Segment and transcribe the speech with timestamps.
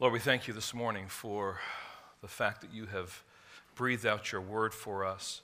[0.00, 1.60] Lord, we thank you this morning for
[2.22, 3.22] the fact that you have
[3.74, 5.42] breathed out your word for us.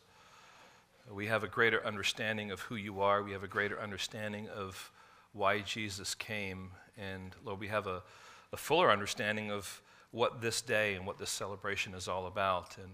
[1.12, 3.22] We have a greater understanding of who you are.
[3.22, 4.90] We have a greater understanding of
[5.34, 6.70] why Jesus came.
[6.96, 8.02] And Lord, we have a,
[8.50, 12.78] a fuller understanding of what this day and what this celebration is all about.
[12.78, 12.92] And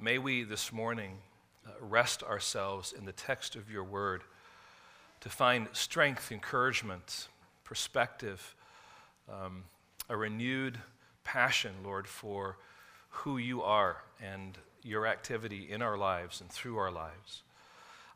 [0.00, 1.18] may we this morning
[1.64, 4.24] uh, rest ourselves in the text of your word
[5.20, 7.28] to find strength, encouragement,
[7.62, 8.56] perspective,
[9.30, 9.62] um,
[10.12, 10.78] a renewed
[11.24, 12.58] passion, Lord, for
[13.08, 17.42] who you are and your activity in our lives and through our lives.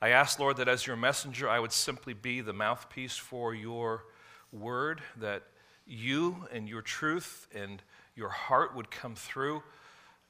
[0.03, 4.05] I ask, Lord, that as your messenger, I would simply be the mouthpiece for your
[4.53, 5.45] word, that
[5.87, 7.81] you and your truth and
[8.15, 9.63] your heart would come through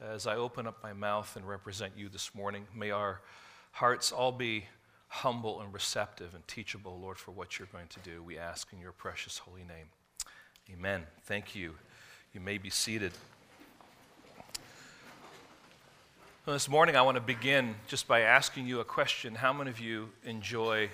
[0.00, 2.68] as I open up my mouth and represent you this morning.
[2.76, 3.20] May our
[3.72, 4.66] hearts all be
[5.08, 8.22] humble and receptive and teachable, Lord, for what you're going to do.
[8.22, 9.88] We ask in your precious holy name.
[10.72, 11.04] Amen.
[11.24, 11.74] Thank you.
[12.34, 13.12] You may be seated.
[16.44, 19.36] Well, this morning, I want to begin just by asking you a question.
[19.36, 20.90] How many of you enjoy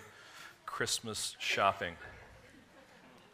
[0.66, 1.94] Christmas shopping?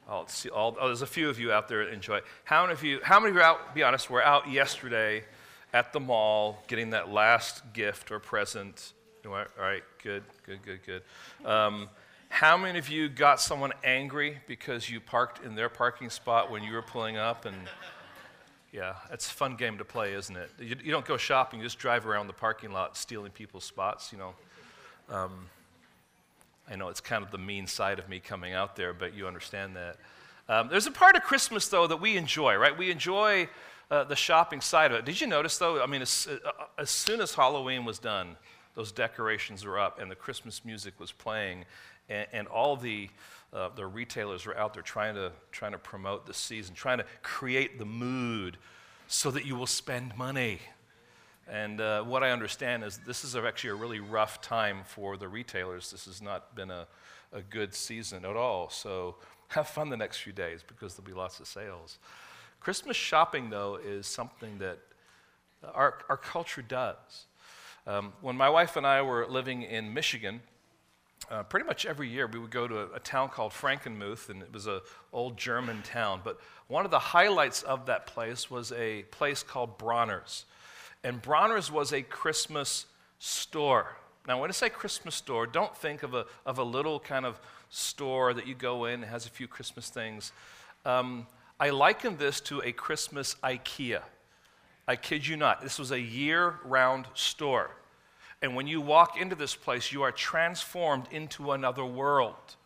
[0.09, 2.25] I'll see all, oh, there's a few of you out there that enjoy it.
[2.45, 5.25] How many of you, how many of you out, be honest, were out yesterday
[5.73, 8.93] at the mall getting that last gift or present?
[9.27, 11.03] All right, good, good, good, good.
[11.45, 11.89] Um,
[12.29, 16.63] how many of you got someone angry because you parked in their parking spot when
[16.63, 17.45] you were pulling up?
[17.45, 17.57] And
[18.73, 20.51] yeah, it's a fun game to play, isn't it?
[20.59, 24.13] You, you don't go shopping, you just drive around the parking lot stealing people's spots,
[24.13, 24.35] you know.
[25.11, 25.47] Um,
[26.71, 29.27] I know it's kind of the mean side of me coming out there, but you
[29.27, 29.97] understand that.
[30.51, 32.77] Um, there's a part of Christmas, though, that we enjoy, right?
[32.77, 33.49] We enjoy
[33.91, 35.05] uh, the shopping side of it.
[35.07, 35.83] Did you notice, though?
[35.83, 38.37] I mean, as, uh, as soon as Halloween was done,
[38.79, 41.65] those decorations were up and the Christmas music was playing,
[42.09, 43.11] and, and all the,
[43.53, 47.05] uh, the retailers were out there trying to, trying to promote the season, trying to
[47.25, 48.57] create the mood
[49.09, 50.61] so that you will spend money.
[51.51, 55.27] And uh, what I understand is this is actually a really rough time for the
[55.27, 55.91] retailers.
[55.91, 56.87] This has not been a,
[57.33, 58.71] a good season at all.
[58.71, 59.17] So
[59.49, 61.99] have fun the next few days because there'll be lots of sales.
[62.61, 64.79] Christmas shopping, though, is something that
[65.75, 67.25] our, our culture does.
[67.89, 70.43] Um, when my wife and I were living in Michigan,
[71.31, 74.43] uh, pretty much every year we would go to a, a town called Frankenmuth, and
[74.43, 76.21] it was an old German town.
[76.23, 80.45] But one of the highlights of that place was a place called Bronner's.
[81.03, 82.85] And Bronner's was a Christmas
[83.21, 83.97] store.
[84.27, 87.41] Now, when I say Christmas store, don't think of a, of a little kind of
[87.71, 90.33] store that you go in, it has a few Christmas things.
[90.85, 91.27] Um,
[91.59, 94.03] I liken this to a Christmas IKEA.
[94.89, 95.61] I kid you not.
[95.61, 97.71] This was a year round store.
[98.43, 102.57] And when you walk into this place, you are transformed into another world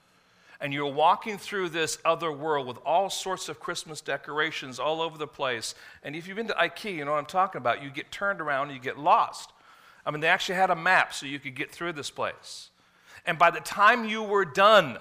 [0.63, 5.19] and you're walking through this other world with all sorts of Christmas decorations all over
[5.19, 5.75] the place.
[6.05, 7.83] And if you've been to IKEA, you know what I'm talking about.
[7.83, 9.51] You get turned around you get lost.
[10.07, 12.71] I mean, they actually had a map so you could get through this place.
[13.27, 14.99] And by the time you were done,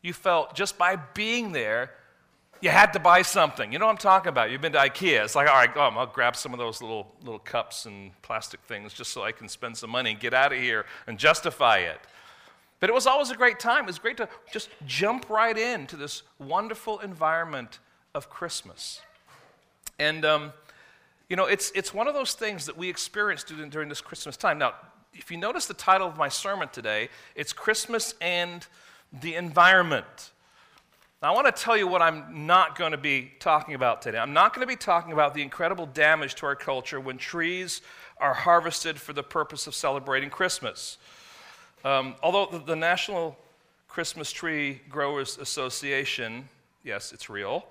[0.00, 1.90] you felt just by being there,
[2.60, 3.72] you had to buy something.
[3.72, 4.50] You know what I'm talking about?
[4.50, 5.24] You've been to IKEA.
[5.24, 8.92] It's like, all right, I'll grab some of those little, little cups and plastic things
[8.92, 12.00] just so I can spend some money and get out of here and justify it.
[12.80, 13.84] But it was always a great time.
[13.84, 17.78] It was great to just jump right into this wonderful environment
[18.14, 19.00] of Christmas.
[19.98, 20.52] And, um,
[21.28, 24.36] you know, it's, it's one of those things that we experience during, during this Christmas
[24.36, 24.58] time.
[24.58, 24.74] Now,
[25.14, 28.66] if you notice the title of my sermon today, it's Christmas and
[29.22, 30.30] the Environment.
[31.22, 34.18] Now, I want to tell you what I'm not going to be talking about today.
[34.18, 37.80] I'm not going to be talking about the incredible damage to our culture when trees
[38.18, 40.98] are harvested for the purpose of celebrating Christmas.
[41.86, 43.34] Um, although the, the National
[43.88, 46.50] Christmas Tree Growers Association,
[46.84, 47.64] yes, it's real,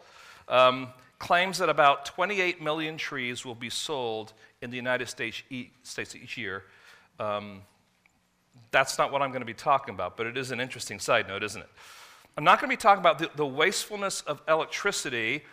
[0.49, 0.87] um,
[1.19, 4.33] claims that about 28 million trees will be sold
[4.63, 5.43] in the United States,
[5.83, 6.63] States each year.
[7.19, 7.61] Um,
[8.71, 11.27] that's not what I'm going to be talking about, but it is an interesting side
[11.27, 11.69] note, isn't it?
[12.37, 15.43] I'm not going to be talking about the, the wastefulness of electricity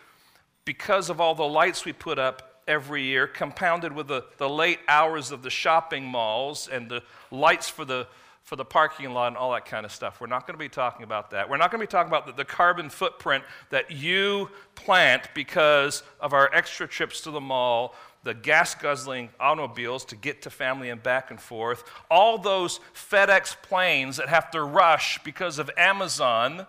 [0.65, 4.79] because of all the lights we put up every year, compounded with the, the late
[4.89, 8.07] hours of the shopping malls and the lights for the
[8.43, 10.19] for the parking lot and all that kind of stuff.
[10.19, 11.49] We're not going to be talking about that.
[11.49, 16.03] We're not going to be talking about the, the, carbon footprint that you plant because
[16.19, 20.89] of our extra trips to the mall, the gas guzzling automobiles to get to family
[20.89, 26.65] and back and forth, all those FedEx planes that have to rush because of Amazon.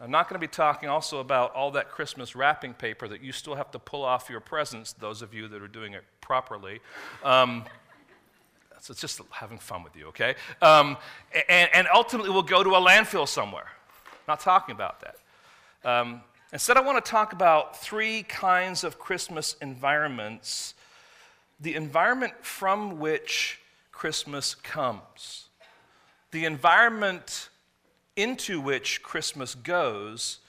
[0.00, 3.30] I'm not going to be talking also about all that Christmas wrapping paper that you
[3.30, 6.80] still have to pull off your presents, those of you that are doing it properly.
[7.22, 7.64] Um,
[8.80, 10.34] so it's just having fun with you, okay?
[10.60, 10.96] Um,
[11.48, 13.68] and, and ultimately, we'll go to a landfill somewhere.
[14.26, 15.16] Not talking about that.
[15.88, 16.22] Um,
[16.52, 20.74] Instead, I want to talk about three kinds of Christmas environments
[21.58, 23.60] the environment from which
[23.92, 25.46] Christmas comes,
[26.32, 27.50] the environment
[28.16, 30.40] into which Christmas goes,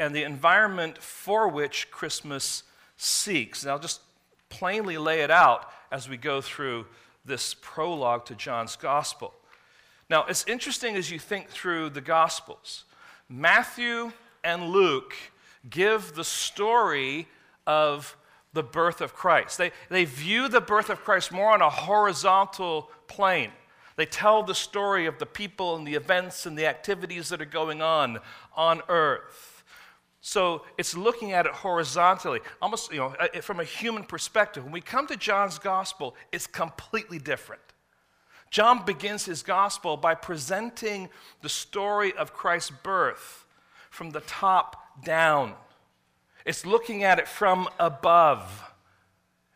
[0.00, 2.64] and the environment for which Christmas
[2.96, 3.62] seeks.
[3.62, 4.00] And I'll just
[4.48, 6.86] plainly lay it out as we go through
[7.24, 9.32] this prologue to John's Gospel.
[10.10, 12.84] Now, it's interesting as you think through the Gospels.
[13.28, 14.12] Matthew
[14.42, 15.14] and Luke
[15.68, 17.28] give the story
[17.66, 18.16] of
[18.52, 19.58] the birth of Christ.
[19.58, 23.52] They, they view the birth of Christ more on a horizontal plane.
[23.96, 27.46] They tell the story of the people and the events and the activities that are
[27.46, 28.18] going on
[28.54, 29.64] on earth.
[30.20, 34.64] So it's looking at it horizontally, almost you know, uh, from a human perspective.
[34.64, 37.62] When we come to John's gospel, it's completely different.
[38.50, 41.10] John begins his gospel by presenting
[41.42, 43.46] the story of Christ's birth
[43.90, 45.54] from the top down.
[46.44, 48.62] It's looking at it from above.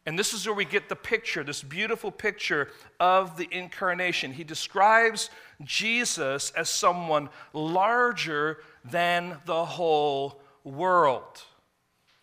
[0.07, 4.33] And this is where we get the picture, this beautiful picture of the incarnation.
[4.33, 5.31] He describes
[5.63, 11.43] Jesus as someone larger than the whole world.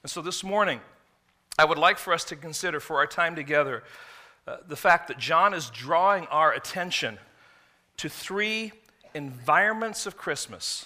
[0.03, 0.81] And so this morning,
[1.57, 3.83] I would like for us to consider for our time together
[4.47, 7.17] uh, the fact that John is drawing our attention
[7.97, 8.71] to three
[9.13, 10.85] environments of Christmas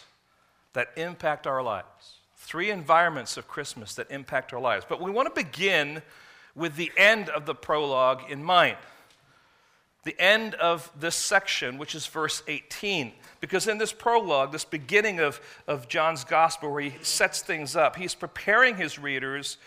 [0.74, 2.21] that impact our lives.
[2.44, 4.84] Three environments of Christmas that impact our lives.
[4.90, 6.02] But we want to begin
[6.56, 8.78] with the end of the prologue in mind.
[10.04, 13.14] The end of this section, which is verse 18.
[13.40, 17.96] Because in this prologue, this beginning of, of John's gospel, where he sets things up,
[17.96, 19.58] he's preparing his readers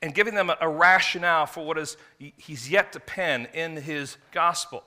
[0.00, 4.16] and giving them a, a rationale for what is he's yet to pen in his
[4.32, 4.82] gospel.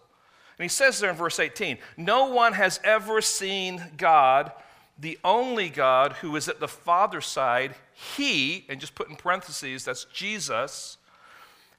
[0.58, 4.52] And he says there in verse 18 No one has ever seen God,
[4.98, 7.76] the only God who is at the Father's side.
[7.94, 10.98] He, and just put in parentheses, that's Jesus,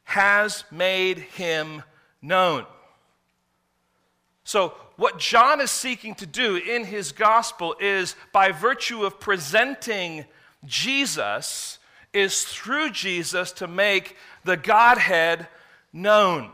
[0.05, 1.83] has made him
[2.23, 2.67] known.
[4.45, 10.25] So, what John is seeking to do in his gospel is by virtue of presenting
[10.65, 11.79] Jesus,
[12.13, 15.49] is through Jesus to make the Godhead
[15.93, 16.51] known.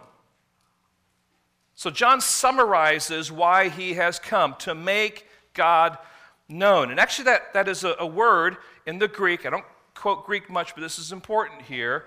[1.75, 5.99] So, John summarizes why he has come to make God
[6.53, 6.91] known.
[6.91, 8.57] And actually, that, that is a, a word
[8.87, 9.47] in the Greek.
[9.47, 9.65] I don't
[9.95, 12.05] quote Greek much, but this is important here.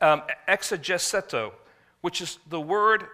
[0.00, 1.52] Um, exegeseto,
[2.00, 3.04] which is the word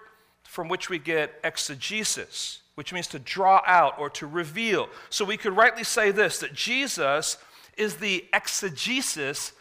[0.42, 4.88] from which we get exegesis, which means to draw out or to reveal.
[5.10, 7.38] So we could rightly say this that Jesus
[7.76, 9.52] is the exegesis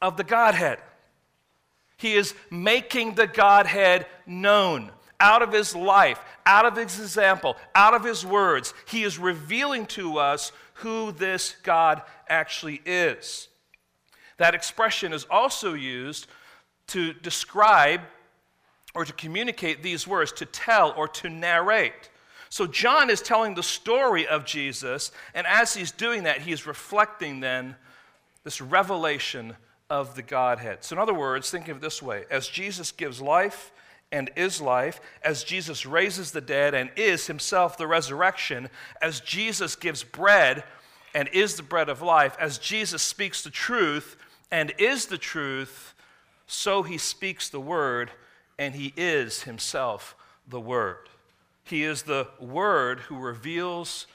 [0.00, 0.78] of the Godhead.
[1.96, 7.94] He is making the Godhead known out of his life, out of his example, out
[7.94, 8.74] of his words.
[8.86, 13.48] He is revealing to us who this God actually is.
[14.38, 16.26] That expression is also used
[16.88, 18.02] to describe
[18.94, 22.10] or to communicate these words, to tell or to narrate.
[22.48, 27.40] So John is telling the story of Jesus, and as he's doing that, he's reflecting
[27.40, 27.76] then
[28.44, 29.56] this revelation
[29.90, 30.84] of the Godhead.
[30.84, 33.72] So, in other words, think of it this way as Jesus gives life
[34.16, 38.70] and is life, as Jesus raises the dead and is himself the resurrection,
[39.02, 40.64] as Jesus gives bread
[41.14, 44.16] and is the bread of life, as Jesus speaks the truth
[44.50, 45.94] and is the truth,
[46.46, 48.10] so he speaks the word
[48.58, 50.16] and he is himself
[50.48, 51.08] the word.
[51.64, 54.06] He is the word who reveals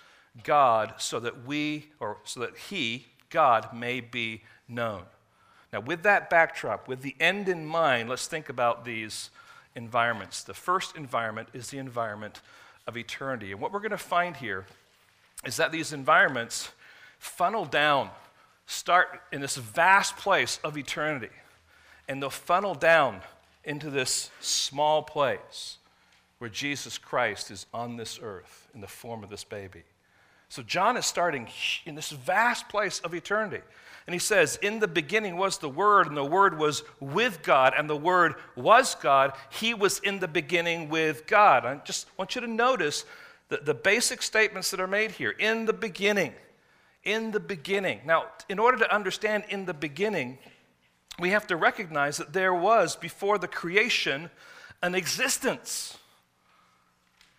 [0.44, 5.04] God so that we, or so that he, God, may be known.
[5.72, 9.30] Now, with that backdrop, with the end in mind, let's think about these
[9.76, 10.44] environments.
[10.44, 12.42] The first environment is the environment
[12.88, 13.52] of eternity.
[13.52, 14.66] And what we're going to find here
[15.46, 16.72] is that these environments
[17.20, 18.10] funnel down,
[18.66, 21.30] start in this vast place of eternity,
[22.08, 23.22] and they'll funnel down
[23.64, 25.78] into this small place
[26.40, 29.84] where Jesus Christ is on this earth in the form of this baby.
[30.50, 31.48] So John is starting
[31.86, 33.62] in this vast place of eternity.
[34.08, 37.74] And he says, In the beginning was the Word, and the Word was with God,
[37.78, 39.34] and the Word was God.
[39.50, 41.66] He was in the beginning with God.
[41.66, 43.06] I just want you to notice
[43.50, 45.32] the, the basic statements that are made here.
[45.32, 46.34] In the beginning.
[47.04, 48.02] In the beginning.
[48.06, 50.38] Now, in order to understand in the beginning,
[51.20, 54.30] we have to recognize that there was, before the creation,
[54.82, 55.98] an existence.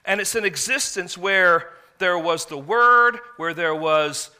[0.05, 4.31] And it's an existence where there was the Word, where there was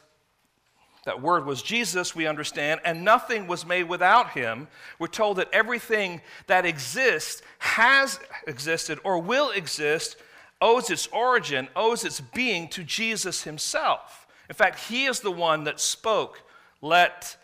[1.05, 4.67] that word was Jesus, we understand, and nothing was made without him.
[4.99, 10.15] We're told that everything that exists, has existed, or will exist,
[10.61, 14.27] owes its origin, owes its being to Jesus himself.
[14.49, 16.41] In fact, he is the one that spoke,
[16.81, 17.35] Let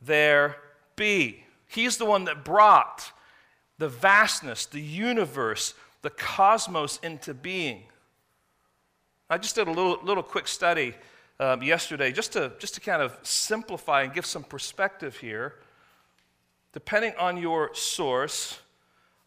[0.00, 0.56] there
[0.96, 1.44] be.
[1.66, 3.12] He's the one that brought
[3.78, 7.82] the vastness, the universe, the cosmos into being.
[9.28, 10.94] I just did a little, little quick study
[11.40, 15.54] um, yesterday just to, just to kind of simplify and give some perspective here.
[16.72, 18.58] Depending on your source,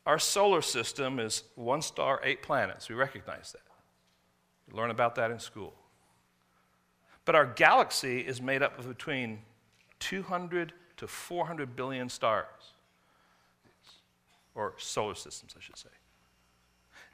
[0.06, 2.90] our solar system is one star, eight planets.
[2.90, 3.62] We recognize that.
[4.68, 5.74] We learn about that in school.
[7.26, 9.40] But our galaxy is made up of between
[10.00, 12.46] 200 to 400 billion stars,
[14.56, 15.90] or solar systems, I should say.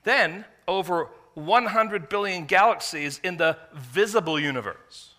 [0.03, 5.13] Then, over 100 billion galaxies in the visible universe.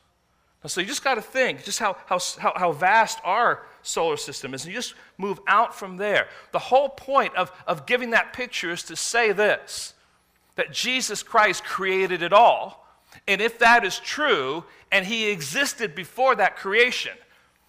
[0.66, 2.18] So you just got to think just how, how,
[2.56, 4.64] how vast our solar system is.
[4.64, 6.28] And you just move out from there.
[6.52, 9.94] The whole point of, of giving that picture is to say this
[10.56, 12.86] that Jesus Christ created it all.
[13.26, 17.12] And if that is true, and he existed before that creation,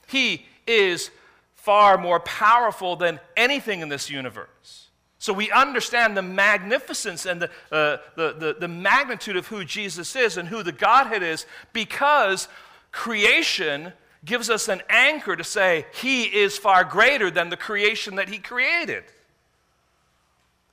[0.08, 1.10] he is
[1.56, 4.85] far more powerful than anything in this universe.
[5.26, 10.16] So we understand the magnificence and the, uh, the, the, the magnitude of who Jesus
[10.16, 12.48] is and who the Godhead is because
[12.92, 13.92] creation
[14.24, 18.38] gives us an anchor to say he is far greater than the creation that he
[18.38, 19.04] created.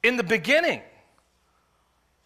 [0.02, 0.82] In the beginning,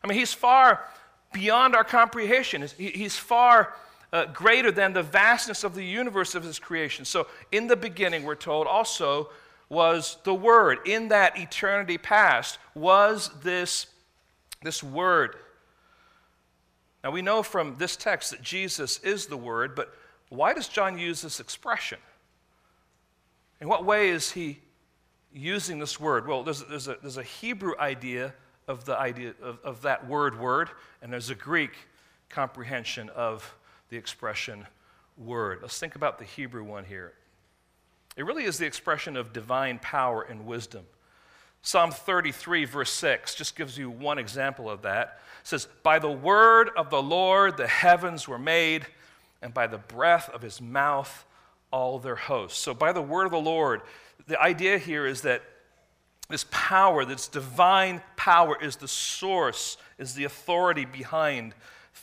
[0.03, 0.85] I mean, he's far
[1.33, 2.67] beyond our comprehension.
[2.77, 3.73] He's far
[4.13, 7.05] uh, greater than the vastness of the universe of his creation.
[7.05, 9.31] So, in the beginning, we're told also
[9.69, 10.79] was the Word.
[10.87, 13.87] In that eternity past was this,
[14.63, 15.37] this Word.
[17.03, 19.95] Now, we know from this text that Jesus is the Word, but
[20.29, 21.99] why does John use this expression?
[23.61, 24.59] In what way is he
[25.33, 26.27] using this word?
[26.27, 28.35] Well, there's, there's, a, there's a Hebrew idea
[28.69, 30.71] of the idea of, of that word word,
[31.01, 31.73] and there's a Greek
[32.29, 33.55] comprehension of
[33.89, 34.67] the expression
[35.17, 35.61] word.
[35.63, 37.13] Let's think about the Hebrew one here.
[38.17, 40.85] It really is the expression of divine power and wisdom.
[41.63, 45.21] Psalm 33, verse 6, just gives you one example of that.
[45.43, 48.87] It says, By the word of the Lord the heavens were made,
[49.43, 51.25] and by the breath of his mouth
[51.71, 52.61] all their hosts.
[52.61, 53.83] So, by the word of the Lord,
[54.27, 55.43] the idea here is that
[56.29, 61.55] this power, this divine power, is the source, is the authority behind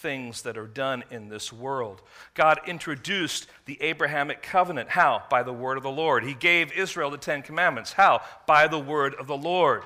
[0.04, 2.02] things that are done in this world.
[2.34, 4.90] God introduced the Abrahamic covenant.
[4.90, 5.24] How?
[5.30, 6.26] By the word of the Lord.
[6.26, 7.94] He gave Israel the Ten Commandments.
[7.94, 8.22] How?
[8.46, 9.84] By the word of the Lord.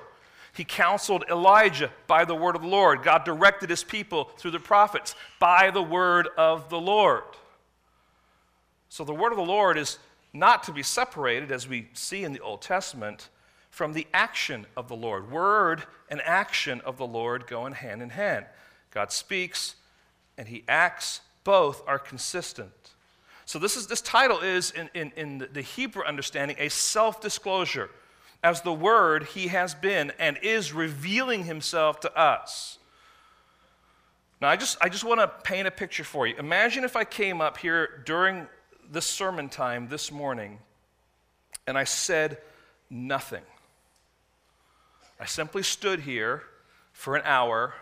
[0.53, 3.03] He counseled Elijah by the word of the Lord.
[3.03, 7.21] God directed his people through the prophets by the word of the Lord.
[8.89, 9.99] So the word of the Lord is
[10.33, 13.29] not to be separated, as we see in the Old Testament,
[13.69, 15.31] from the action of the Lord.
[15.31, 18.47] Word and action of the Lord go in hand in hand.
[18.89, 19.75] God speaks,
[20.37, 22.71] and he acts, both are consistent.
[23.45, 27.89] So this, is, this title is, in, in, in the Hebrew understanding, a self disclosure.
[28.43, 32.77] As the Word, he has been and is revealing himself to us.
[34.39, 36.35] Now, I just, I just want to paint a picture for you.
[36.37, 38.47] Imagine if I came up here during
[38.91, 40.59] this sermon time this morning
[41.65, 42.37] and I said
[42.89, 43.43] nothing.
[45.19, 46.43] I simply stood here
[46.93, 47.73] for an hour,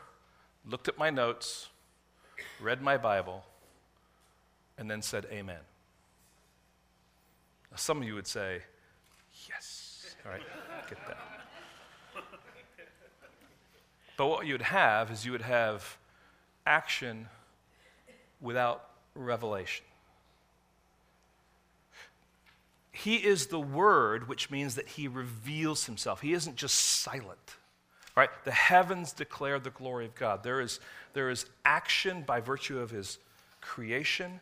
[0.65, 1.67] looked at my notes,
[2.59, 3.43] read my Bible,
[4.77, 5.59] and then said amen.
[7.71, 8.61] Now, some of you would say,
[9.47, 10.15] yes.
[10.25, 10.41] All right,
[10.89, 11.17] get that.
[14.17, 15.97] But what you would have is you would have
[16.65, 17.27] action
[18.41, 19.85] without revelation.
[22.91, 26.21] He is the Word, which means that He reveals Himself.
[26.21, 27.55] He isn't just silent.
[28.15, 28.29] Right?
[28.45, 30.43] The heavens declare the glory of God.
[30.43, 30.79] There is,
[31.13, 33.17] there is action by virtue of his
[33.59, 34.39] creation,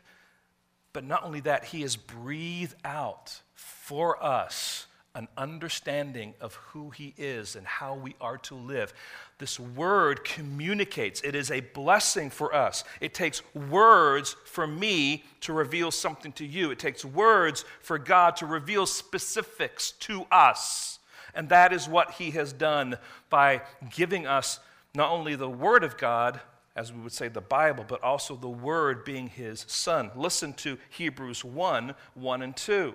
[0.91, 7.13] but not only that, he has breathed out for us an understanding of who he
[7.17, 8.93] is and how we are to live.
[9.37, 11.21] This word communicates.
[11.21, 12.83] It is a blessing for us.
[12.99, 18.35] It takes words for me to reveal something to you, it takes words for God
[18.37, 20.99] to reveal specifics to us.
[21.35, 22.97] And that is what he has done
[23.29, 24.59] by giving us
[24.95, 26.39] not only the Word of God,
[26.75, 30.11] as we would say the Bible, but also the Word being his Son.
[30.15, 32.93] Listen to Hebrews 1 1 and 2.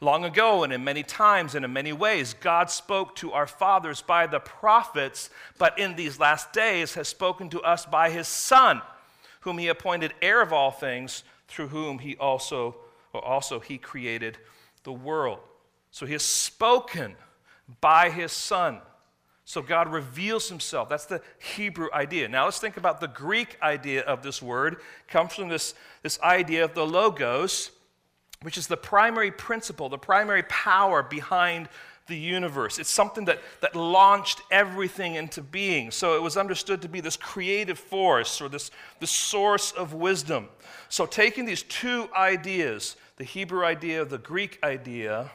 [0.00, 4.02] Long ago, and in many times and in many ways, God spoke to our fathers
[4.02, 8.82] by the prophets, but in these last days has spoken to us by his Son,
[9.40, 12.76] whom he appointed heir of all things, through whom he also,
[13.12, 14.36] or also he created
[14.84, 15.40] the world.
[15.90, 17.16] So he has spoken
[17.80, 18.80] by his son.
[19.44, 20.90] So God reveals himself.
[20.90, 22.28] That's the Hebrew idea.
[22.28, 24.74] Now let's think about the Greek idea of this word.
[24.74, 27.70] It comes from this, this idea of the logos,
[28.42, 31.70] which is the primary principle, the primary power behind
[32.08, 32.78] the universe.
[32.78, 35.90] It's something that, that launched everything into being.
[35.90, 40.48] So it was understood to be this creative force or this, this source of wisdom.
[40.88, 45.30] So taking these two ideas, the Hebrew idea, the Greek idea,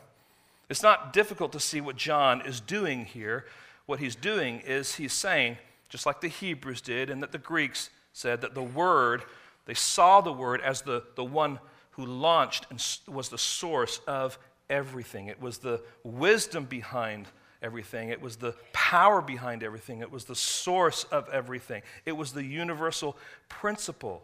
[0.69, 3.45] it's not difficult to see what John is doing here.
[3.85, 5.57] What he's doing is he's saying,
[5.89, 9.23] just like the Hebrews did, and that the Greeks said, that the Word,
[9.65, 11.59] they saw the Word as the, the one
[11.91, 14.39] who launched and was the source of
[14.69, 15.27] everything.
[15.27, 17.27] It was the wisdom behind
[17.61, 18.09] everything.
[18.09, 20.01] It was the power behind everything.
[20.01, 21.81] It was the source of everything.
[22.05, 23.17] It was the universal
[23.47, 24.21] principle.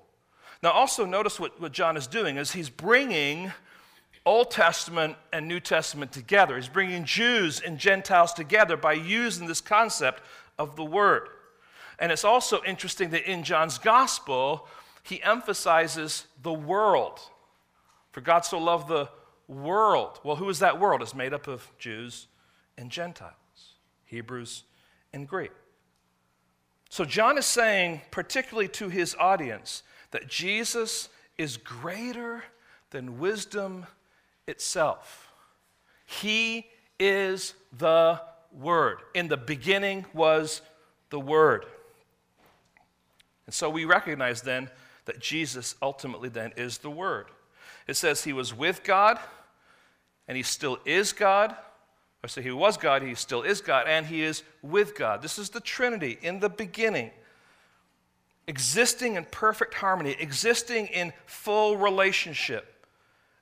[0.62, 3.51] Now, also notice what, what John is doing is he's bringing
[4.26, 6.56] Old Testament and New Testament together.
[6.56, 10.22] He's bringing Jews and Gentiles together by using this concept
[10.58, 11.30] of the Word.
[12.00, 14.68] And it's also interesting that in John's Gospel,
[15.04, 17.20] he emphasizes the world.
[18.12, 19.10] For God so loved the
[19.48, 20.20] world.
[20.24, 21.02] Well, who is that world?
[21.02, 22.28] It's made up of Jews
[22.78, 23.34] and Gentiles,
[24.06, 24.64] Hebrews
[25.14, 25.52] and Greek.
[26.90, 32.44] So John is saying, particularly to his audience, that Jesus is greater
[32.90, 33.86] than wisdom
[34.50, 35.32] itself.
[36.06, 36.68] He
[37.00, 38.20] is the
[38.51, 39.00] Word.
[39.13, 40.62] In the beginning was
[41.12, 41.65] the Word.
[43.46, 44.70] And so we recognize then
[45.06, 47.27] that Jesus ultimately then is the Word.
[47.88, 49.20] It says he was with God
[50.27, 51.56] and he still is God.
[52.24, 55.22] I say he was God, he still is God, and he is with God.
[55.22, 57.12] This is the Trinity in the beginning,
[58.46, 62.79] existing in perfect harmony, existing in full relationship.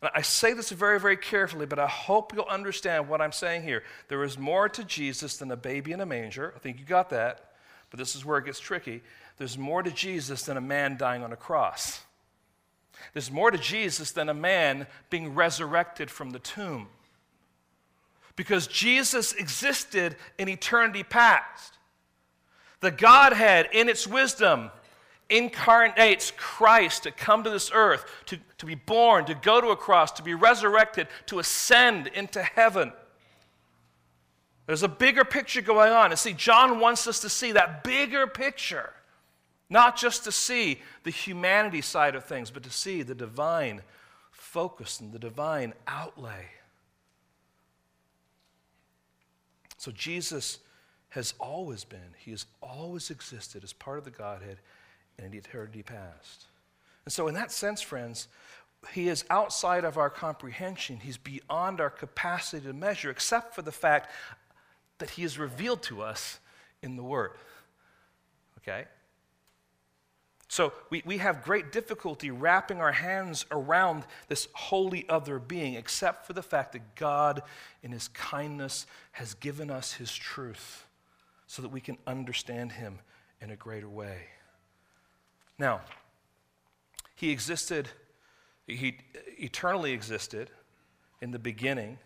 [0.01, 3.63] And I say this very, very carefully, but I hope you'll understand what I'm saying
[3.63, 3.83] here.
[4.09, 6.53] There is more to Jesus than a baby in a manger.
[6.55, 7.51] I think you got that,
[7.89, 9.01] but this is where it gets tricky.
[9.37, 12.01] There's more to Jesus than a man dying on a cross.
[13.13, 16.87] There's more to Jesus than a man being resurrected from the tomb.
[18.35, 21.73] Because Jesus existed in eternity past.
[22.81, 24.69] The Godhead, in its wisdom,
[25.29, 29.75] incarnates Christ to come to this earth, to, to be born, to go to a
[29.75, 32.93] cross, to be resurrected, to ascend into heaven.
[34.65, 36.11] There's a bigger picture going on.
[36.11, 38.93] And see, John wants us to see that bigger picture.
[39.69, 43.81] Not just to see the humanity side of things, but to see the divine
[44.31, 46.45] focus and the divine outlay.
[49.77, 50.59] So Jesus
[51.09, 54.57] has always been, he has always existed as part of the Godhead
[55.17, 56.45] in eternity past.
[57.06, 58.27] And so, in that sense, friends,
[58.91, 60.97] he is outside of our comprehension.
[60.97, 64.12] He's beyond our capacity to measure, except for the fact
[64.99, 66.39] that he is revealed to us
[66.82, 67.32] in the Word.
[68.60, 68.86] Okay?
[70.49, 76.25] So we, we have great difficulty wrapping our hands around this holy other being, except
[76.25, 77.41] for the fact that God,
[77.84, 80.86] in His kindness, has given us His truth
[81.47, 82.99] so that we can understand Him
[83.41, 84.27] in a greater way.
[85.60, 85.82] Now,
[87.15, 87.89] He existed,
[88.67, 88.98] He
[89.38, 90.50] eternally existed
[91.22, 91.98] in the beginning.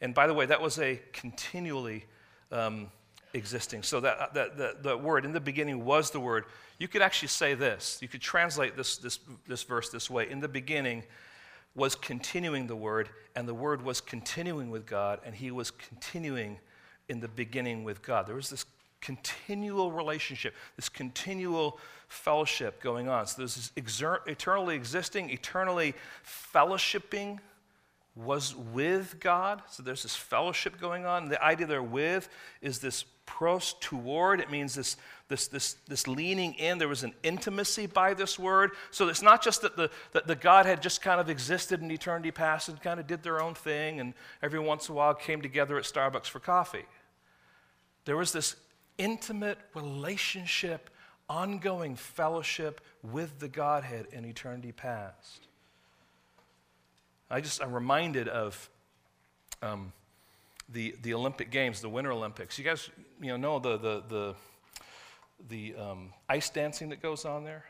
[0.00, 2.04] And by the way, that was a continually
[2.52, 2.90] um,
[3.34, 3.82] existing.
[3.82, 6.44] So that, that the, the word in the beginning was the word.
[6.78, 7.98] You could actually say this.
[8.00, 10.30] You could translate this, this, this verse this way.
[10.30, 11.02] In the beginning
[11.74, 16.58] was continuing the word, and the word was continuing with God, and he was continuing
[17.08, 18.26] in the beginning with God.
[18.26, 18.64] There was this
[19.00, 23.26] continual relationship, this continual fellowship going on.
[23.26, 23.72] So there's this
[24.26, 25.94] eternally existing, eternally
[26.54, 27.38] fellowshipping
[28.16, 29.62] was with God.
[29.68, 31.28] So there's this fellowship going on.
[31.28, 32.28] The idea there with
[32.60, 34.40] is this pros toward.
[34.40, 34.96] It means this,
[35.28, 36.78] this, this, this leaning in.
[36.78, 38.72] There was an intimacy by this word.
[38.90, 42.32] So it's not just that the, that the Godhead just kind of existed in eternity
[42.32, 45.40] past and kind of did their own thing and every once in a while came
[45.40, 46.86] together at Starbucks for coffee.
[48.04, 48.56] There was this
[48.98, 50.90] intimate relationship,
[51.28, 55.46] ongoing fellowship with the Godhead in eternity past.
[57.30, 58.68] I just, I'm reminded of
[59.62, 59.92] um,
[60.68, 62.58] the, the Olympic Games, the Winter Olympics.
[62.58, 64.34] You guys, you know, know the, the, the,
[65.48, 67.64] the um, ice dancing that goes on there?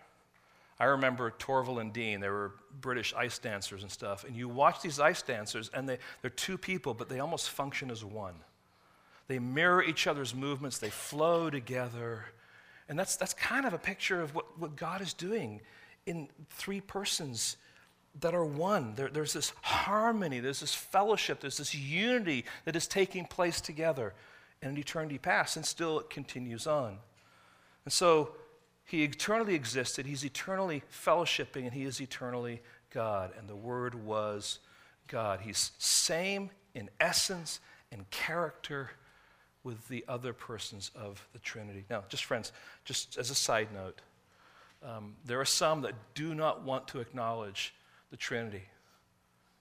[0.81, 4.25] I remember Torvill and Dean, they were British ice dancers and stuff.
[4.25, 7.91] And you watch these ice dancers, and they, they're two people, but they almost function
[7.91, 8.35] as one.
[9.29, 12.25] They mirror each other's movements, they flow together.
[12.89, 15.61] And that's, that's kind of a picture of what, what God is doing
[16.07, 17.59] in three persons
[18.21, 18.95] that are one.
[18.95, 24.15] There, there's this harmony, there's this fellowship, there's this unity that is taking place together
[24.63, 26.99] in an eternity past, and still it continues on.
[27.85, 28.33] And so
[28.85, 33.33] he eternally existed, he's eternally fellowshipping, and he is eternally God.
[33.39, 34.61] And the Word was
[35.07, 35.41] God.
[35.43, 37.61] He's same in essence
[37.93, 38.91] and character
[39.69, 41.85] with the other persons of the Trinity.
[41.91, 42.53] Now, just friends,
[42.87, 44.01] just as a side note,
[44.83, 47.75] um, there are some that do not want to acknowledge
[48.11, 48.63] the Trinity.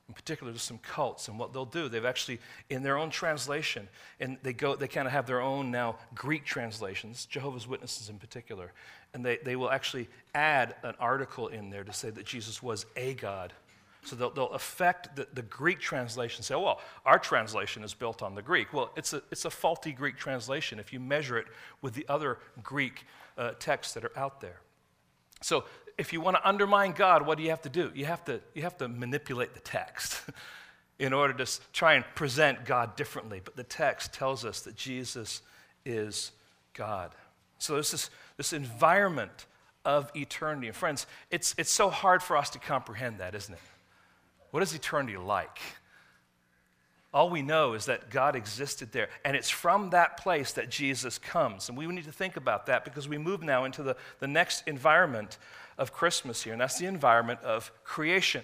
[0.07, 2.39] In particular, there's some cults, and what they'll do, they've actually,
[2.69, 3.89] in their own translation,
[4.21, 8.17] and they go, they kind of have their own now Greek translations, Jehovah's Witnesses in
[8.17, 8.71] particular,
[9.13, 12.85] and they, they will actually add an article in there to say that Jesus was
[12.95, 13.51] a God.
[14.07, 18.23] So they'll, they'll affect the, the Greek translation, say, oh, well, our translation is built
[18.23, 18.71] on the Greek.
[18.71, 21.47] Well, it's a, it's a faulty Greek translation if you measure it
[21.81, 23.05] with the other Greek
[23.37, 24.61] uh, texts that are out there.
[25.41, 25.65] So
[25.97, 27.91] if you want to undermine God, what do you have to do?
[27.93, 30.21] You have to, you have to manipulate the text
[30.99, 33.41] in order to try and present God differently.
[33.43, 35.41] But the text tells us that Jesus
[35.85, 36.31] is
[36.73, 37.11] God.
[37.59, 39.47] So there's this, this environment
[39.83, 40.67] of eternity.
[40.67, 43.59] And friends, it's, it's so hard for us to comprehend that, isn't it?
[44.57, 45.59] What is eternity like?
[47.13, 49.07] All we know is that God existed there.
[49.23, 51.69] And it's from that place that Jesus comes.
[51.69, 54.67] And we need to think about that because we move now into the, the next
[54.67, 55.37] environment
[55.77, 58.43] of Christmas here, and that's the environment of creation.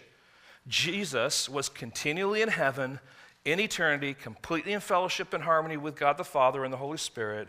[0.68, 3.00] Jesus was continually in heaven,
[3.44, 7.48] in eternity, completely in fellowship and harmony with God the Father and the Holy Spirit.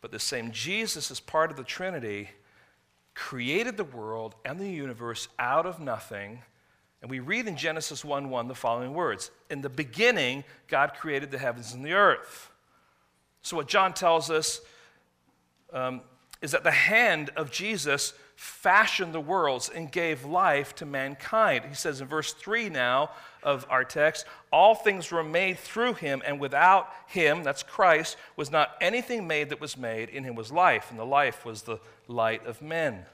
[0.00, 2.30] But the same Jesus, as part of the Trinity,
[3.14, 6.40] created the world and the universe out of nothing
[7.00, 11.30] and we read in Genesis 1 1 the following words In the beginning, God created
[11.30, 12.50] the heavens and the earth.
[13.42, 14.60] So, what John tells us
[15.72, 16.00] um,
[16.42, 21.64] is that the hand of Jesus fashioned the worlds and gave life to mankind.
[21.68, 23.10] He says in verse 3 now
[23.42, 28.52] of our text, all things were made through him, and without him, that's Christ, was
[28.52, 30.08] not anything made that was made.
[30.08, 33.06] In him was life, and the life was the light of men.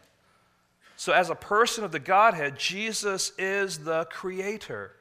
[0.96, 4.92] So, as a person of the Godhead, Jesus is the creator.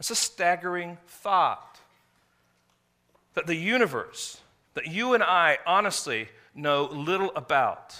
[0.00, 1.78] It's a staggering thought
[3.34, 4.40] that the universe,
[4.74, 7.94] that you and I honestly know little about,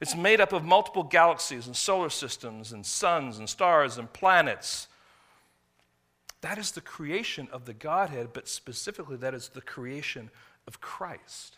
[0.00, 4.88] it's made up of multiple galaxies and solar systems and suns and stars and planets.
[6.40, 10.30] That is the creation of the Godhead, but specifically, that is the creation
[10.66, 11.57] of Christ.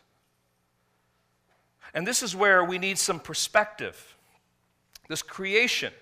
[1.95, 4.17] And this is where we need some perspective.
[5.09, 5.93] This creation,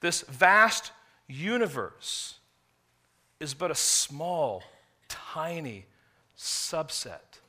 [0.00, 0.92] this vast
[1.26, 2.38] universe,
[3.40, 4.62] is but a small,
[5.08, 5.86] tiny
[6.36, 7.40] subset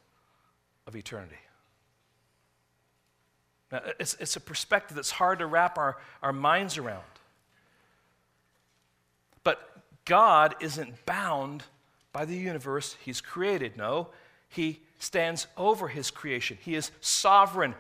[0.88, 1.36] of eternity.
[3.72, 7.04] Now, it's, it's a perspective that's hard to wrap our, our minds around.
[9.44, 9.60] But
[10.06, 11.64] God isn't bound
[12.14, 13.76] by the universe He's created.
[13.76, 14.10] No,
[14.48, 16.58] He stands over his creation.
[16.62, 17.76] He is sovereign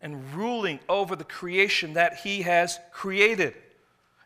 [0.00, 3.54] and ruling over the creation that he has created.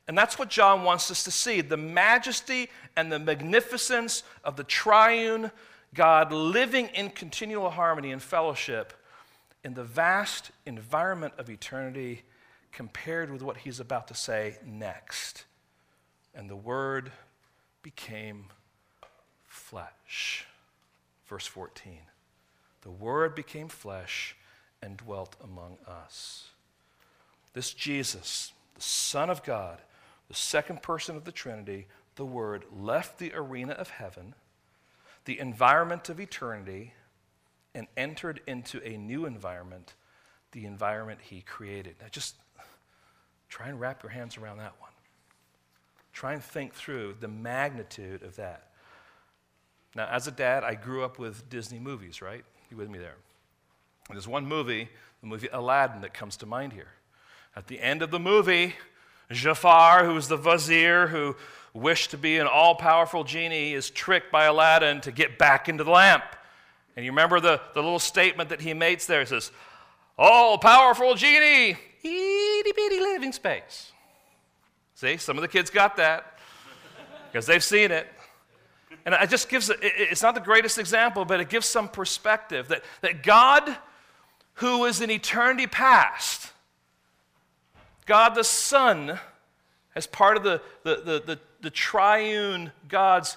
[0.09, 4.65] And that's what John wants us to see the majesty and the magnificence of the
[4.65, 5.53] triune
[5.95, 8.93] God living in continual harmony and fellowship
[9.65, 12.23] in the vast environment of eternity
[12.73, 15.45] compared with what he's about to say next.
[16.35, 17.13] And the Word
[17.83, 18.47] became
[19.49, 20.47] flesh.
[21.27, 21.99] Verse 14.
[22.83, 24.37] The Word became flesh
[24.83, 26.49] and dwelt among us.
[27.53, 29.79] This Jesus, the Son of God,
[30.29, 34.35] the second person of the Trinity, the Word, left the arena of heaven,
[35.25, 36.95] the environment of eternity,
[37.75, 39.95] and entered into a new environment,
[40.53, 41.97] the environment He created.
[42.01, 42.37] Now, just
[43.49, 44.91] try and wrap your hands around that one.
[46.13, 48.69] Try and think through the magnitude of that.
[49.95, 52.45] Now, as a dad, I grew up with Disney movies, right?
[52.71, 53.17] You with me there?
[54.09, 54.89] And there's one movie,
[55.21, 56.93] the movie Aladdin, that comes to mind here.
[57.57, 58.77] At the end of the movie,
[59.31, 61.35] Jafar, who is the vizier who
[61.75, 65.83] wished to be an all powerful genie, is tricked by Aladdin to get back into
[65.83, 66.25] the lamp.
[66.97, 69.23] And you remember the, the little statement that he makes there?
[69.23, 69.51] It says,
[70.17, 73.93] All powerful genie, itty bitty living space.
[74.95, 76.39] See, some of the kids got that
[77.31, 78.07] because they've seen it.
[79.07, 82.85] And it just gives, it's not the greatest example, but it gives some perspective that,
[83.01, 83.77] that God,
[84.55, 86.53] who is in eternity past,
[88.07, 89.19] God the Son,
[89.95, 93.37] as part of the, the, the, the, the triune God's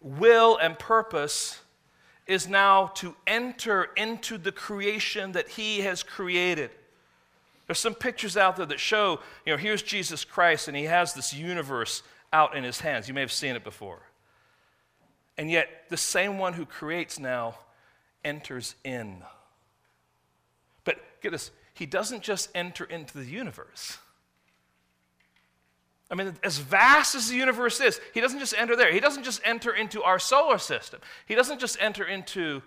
[0.00, 1.60] will and purpose,
[2.26, 6.70] is now to enter into the creation that He has created.
[7.66, 11.14] There's some pictures out there that show, you know, here's Jesus Christ, and He has
[11.14, 13.08] this universe out in His hands.
[13.08, 14.00] You may have seen it before.
[15.40, 17.54] And yet, the same one who creates now
[18.22, 19.22] enters in.
[20.84, 23.96] But get this, he doesn't just enter into the universe,
[26.10, 28.92] I mean, as vast as the universe is, he doesn't just enter there.
[28.92, 31.00] He doesn't just enter into our solar system.
[31.26, 32.62] He doesn't just enter into,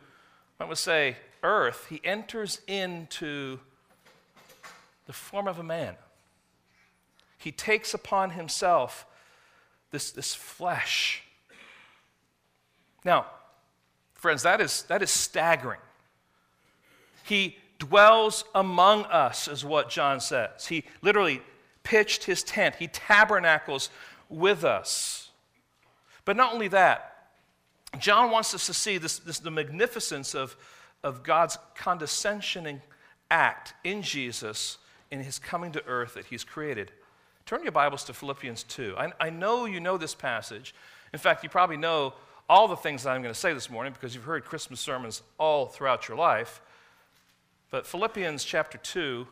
[0.60, 1.88] I would say, Earth.
[1.90, 3.60] He enters into
[5.08, 5.96] the form of a man.
[7.38, 9.06] He takes upon himself
[9.92, 11.23] this, this flesh.
[13.06, 13.26] Now,
[14.14, 15.80] friends, that is, that is staggering.
[17.24, 20.68] He dwells among us, is what John says.
[20.68, 21.42] He literally
[21.84, 23.90] pitched his tent, he tabernacles
[24.30, 25.30] with us.
[26.26, 27.28] But not only that,
[28.00, 30.56] John wants us to see this, this, the magnificence of,
[31.04, 32.82] of God's condescensioning
[33.30, 34.78] act in Jesus
[35.12, 36.92] in his coming to earth that he's created.
[37.46, 38.96] Turn your Bibles to Philippians 2.
[38.98, 40.74] I, I know you know this passage.
[41.12, 42.14] In fact, you probably know
[42.50, 45.24] all the things that I'm going to say this morning because you've heard Christmas sermons
[45.38, 46.62] all throughout your life.
[47.70, 49.28] But Philippians chapter 2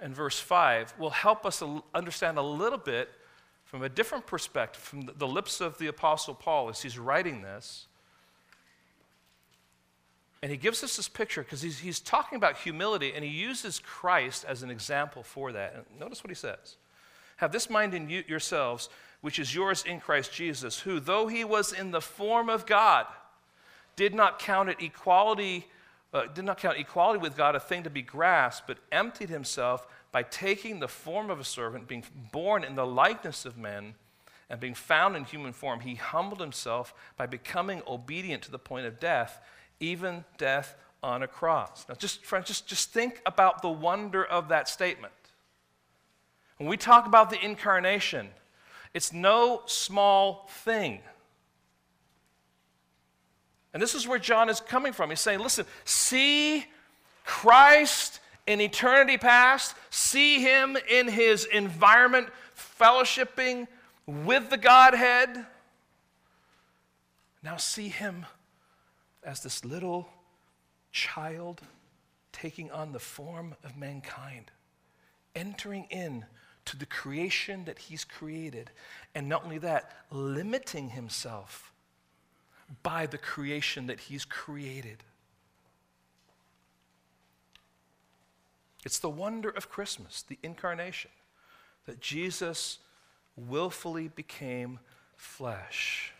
[0.00, 1.62] and verse 5 will help us
[1.94, 3.08] understand a little bit
[3.64, 7.86] from a different perspective, from the lips of the Apostle Paul as he's writing this.
[10.42, 13.80] And he gives us this picture because he's, he's talking about humility and he uses
[13.80, 15.74] Christ as an example for that.
[15.74, 16.76] And notice what he says
[17.36, 18.88] Have this mind in you, yourselves,
[19.20, 23.06] which is yours in Christ Jesus, who, though he was in the form of God,
[23.96, 25.66] did not count it equality
[26.12, 29.86] uh, did not count equality with God a thing to be grasped, but emptied himself
[30.10, 33.94] by taking the form of a servant, being born in the likeness of men,
[34.48, 35.80] and being found in human form.
[35.80, 39.38] He humbled himself by becoming obedient to the point of death,
[39.80, 41.84] even death on a cross.
[41.88, 45.12] Now, just friends, just, just think about the wonder of that statement.
[46.56, 48.30] When we talk about the incarnation,
[48.94, 51.00] it's no small thing.
[53.72, 55.10] And this is where John is coming from.
[55.10, 56.64] He's saying, listen, see
[57.24, 63.68] Christ in eternity past, see him in his environment, fellowshipping
[64.06, 65.46] with the Godhead.
[67.42, 68.24] Now see him
[69.22, 70.08] as this little
[70.90, 71.60] child
[72.32, 74.50] taking on the form of mankind,
[75.34, 76.24] entering in
[76.70, 78.70] to the creation that he's created.
[79.14, 81.72] And not only that, limiting himself
[82.82, 85.02] by the creation that He's created.
[88.84, 91.10] It's the wonder of Christmas, the incarnation,
[91.86, 92.78] that Jesus
[93.36, 94.78] willfully became
[95.16, 96.12] flesh.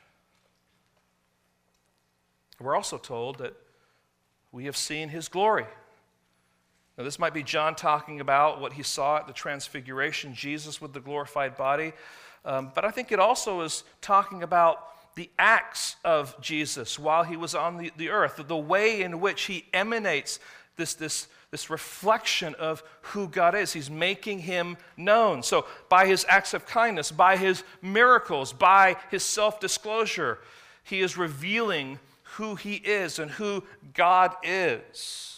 [2.60, 3.54] We're also told that
[4.50, 5.66] we have seen his glory.
[6.98, 10.92] Now, this might be John talking about what he saw at the Transfiguration, Jesus with
[10.92, 11.92] the glorified body.
[12.44, 17.36] Um, but I think it also is talking about the acts of Jesus while he
[17.36, 20.40] was on the, the earth, the way in which he emanates
[20.74, 23.72] this, this, this reflection of who God is.
[23.72, 25.44] He's making him known.
[25.44, 30.38] So, by his acts of kindness, by his miracles, by his self disclosure,
[30.82, 33.62] he is revealing who he is and who
[33.94, 35.37] God is.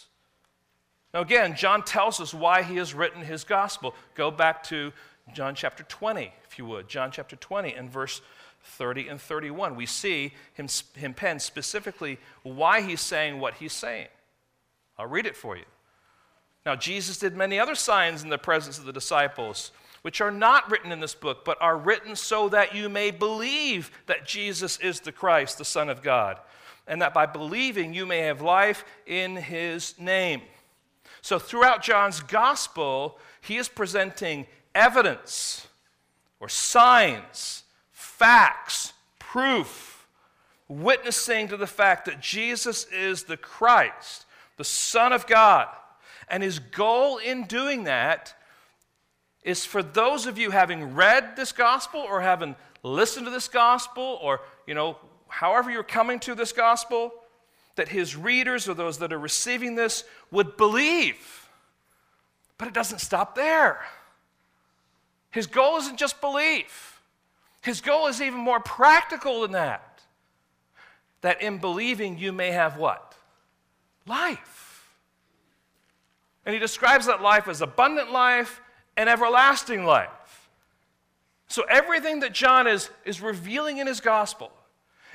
[1.13, 3.93] Now, again, John tells us why he has written his gospel.
[4.15, 4.93] Go back to
[5.33, 6.87] John chapter 20, if you would.
[6.87, 8.21] John chapter 20 and verse
[8.63, 9.75] 30 and 31.
[9.75, 14.07] We see him, him pen specifically why he's saying what he's saying.
[14.97, 15.65] I'll read it for you.
[16.65, 19.71] Now, Jesus did many other signs in the presence of the disciples,
[20.03, 23.91] which are not written in this book, but are written so that you may believe
[24.05, 26.39] that Jesus is the Christ, the Son of God,
[26.87, 30.41] and that by believing you may have life in his name.
[31.21, 35.67] So, throughout John's gospel, he is presenting evidence
[36.39, 40.07] or signs facts, proof,
[40.67, 44.25] witnessing to the fact that Jesus is the Christ,
[44.57, 45.67] the Son of God.
[46.27, 48.33] And his goal in doing that
[49.43, 54.19] is for those of you having read this gospel or having listened to this gospel
[54.21, 57.13] or, you know, however you're coming to this gospel,
[57.75, 61.47] that his readers or those that are receiving this would believe.
[62.57, 63.81] But it doesn't stop there.
[65.31, 67.01] His goal isn't just belief.
[67.61, 70.01] His goal is even more practical than that.
[71.21, 73.15] That in believing you may have what?
[74.07, 74.89] Life.
[76.45, 78.61] And he describes that life as abundant life
[78.97, 80.49] and everlasting life.
[81.47, 84.51] So everything that John is, is revealing in his gospel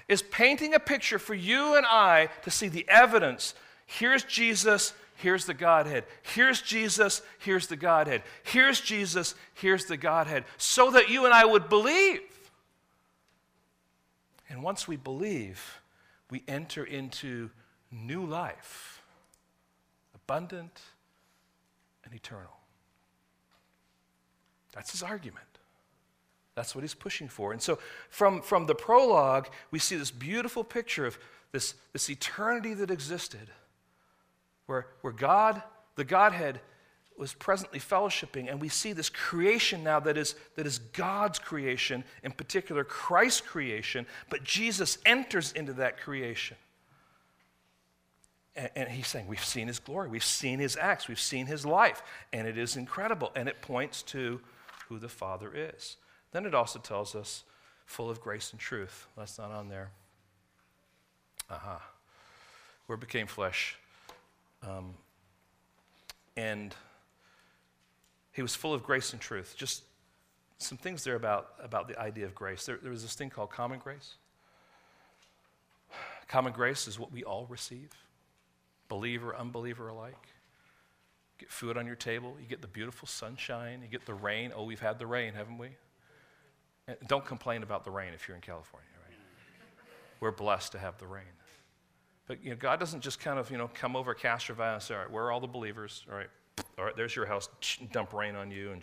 [0.08, 3.54] is painting a picture for you and I to see the evidence.
[3.86, 6.04] Here's Jesus, here's the Godhead.
[6.22, 8.22] Here's Jesus, here's the Godhead.
[8.44, 10.44] Here's Jesus, here's the Godhead.
[10.58, 12.20] So that you and I would believe.
[14.48, 15.80] And once we believe,
[16.30, 17.50] we enter into
[17.90, 19.02] new life,
[20.14, 20.80] abundant
[22.04, 22.56] and eternal.
[24.72, 25.46] That's his argument.
[26.56, 27.52] That's what he's pushing for.
[27.52, 31.18] And so from, from the prologue, we see this beautiful picture of
[31.52, 33.50] this, this eternity that existed,
[34.64, 35.62] where, where God,
[35.94, 36.60] the Godhead,
[37.18, 42.04] was presently fellowshipping, and we see this creation now that is, that is God's creation,
[42.22, 46.56] in particular Christ's creation, but Jesus enters into that creation.
[48.54, 51.64] And, and he's saying, We've seen his glory, we've seen his acts, we've seen his
[51.64, 54.40] life, and it is incredible, and it points to
[54.88, 55.96] who the Father is.
[56.36, 57.44] Then it also tells us,
[57.86, 59.06] full of grace and truth.
[59.16, 59.88] That's not on there.
[61.48, 61.76] Aha.
[61.76, 61.78] Uh-huh.
[62.88, 63.78] Word became flesh.
[64.62, 64.92] Um,
[66.36, 66.74] and
[68.32, 69.54] he was full of grace and truth.
[69.56, 69.84] Just
[70.58, 72.66] some things there about, about the idea of grace.
[72.66, 74.16] There, there was this thing called common grace.
[76.28, 77.92] Common grace is what we all receive,
[78.88, 80.28] believer, unbeliever alike.
[81.38, 84.52] get food on your table, you get the beautiful sunshine, you get the rain.
[84.54, 85.70] Oh, we've had the rain, haven't we?
[87.06, 89.18] Don't complain about the rain if you're in California, right?
[90.20, 91.24] We're blessed to have the rain.
[92.26, 94.94] But you know, God doesn't just kind of you know come over Valley and say,
[94.94, 96.04] all right, where are all the believers?
[96.10, 96.28] All right,
[96.78, 97.48] all right, there's your house,
[97.92, 98.82] dump rain on you and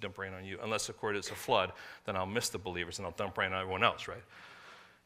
[0.00, 0.58] dump rain on you.
[0.62, 1.72] Unless, of course, it's a flood,
[2.04, 4.22] then I'll miss the believers and I'll dump rain on everyone else, right?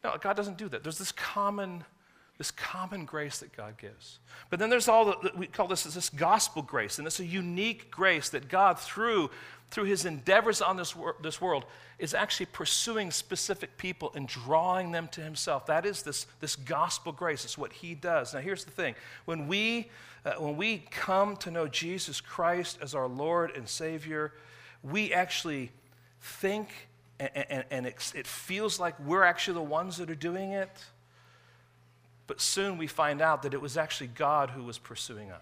[0.03, 0.83] No, God doesn't do that.
[0.83, 1.83] There's this common,
[2.37, 4.19] this common grace that God gives.
[4.49, 7.91] But then there's all that we call this this gospel grace, and it's a unique
[7.91, 9.29] grace that God, through
[9.71, 11.65] through his endeavors on this, wor- this world,
[11.97, 15.65] is actually pursuing specific people and drawing them to himself.
[15.65, 17.45] That is this, this gospel grace.
[17.45, 18.33] It's what he does.
[18.33, 19.89] Now, here's the thing when we,
[20.25, 24.33] uh, when we come to know Jesus Christ as our Lord and Savior,
[24.83, 25.71] we actually
[26.21, 26.69] think
[27.19, 30.83] and, and, and it, it feels like we're actually the ones that are doing it.
[32.27, 35.41] But soon we find out that it was actually God who was pursuing us.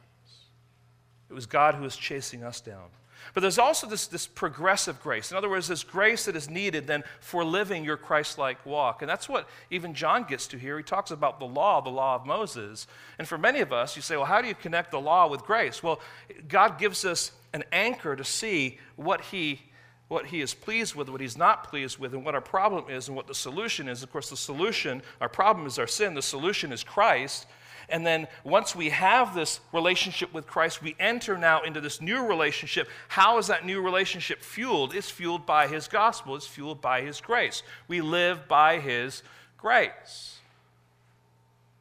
[1.30, 2.90] It was God who was chasing us down.
[3.34, 5.32] But there's also this, this progressive grace.
[5.32, 9.02] In other words, this grace that is needed then for living your Christ like walk.
[9.02, 10.78] And that's what even John gets to here.
[10.78, 12.88] He talks about the law, the law of Moses.
[13.18, 15.44] And for many of us, you say, well, how do you connect the law with
[15.44, 15.82] grace?
[15.82, 16.00] Well,
[16.48, 19.62] God gives us an anchor to see what he
[20.10, 23.08] what he is pleased with, what he's not pleased with, and what our problem is,
[23.08, 24.04] and what the solution is.
[24.04, 26.14] Of course, the solution, our problem is our sin.
[26.14, 27.48] The solution is Christ.
[27.90, 32.26] And then once we have this relationship with Christ, we enter now into this new
[32.26, 32.88] relationship.
[33.10, 34.94] How is that new relationship fueled?
[34.94, 37.64] It's fueled by His gospel, it's fueled by His grace.
[37.88, 39.24] We live by His
[39.58, 40.38] grace.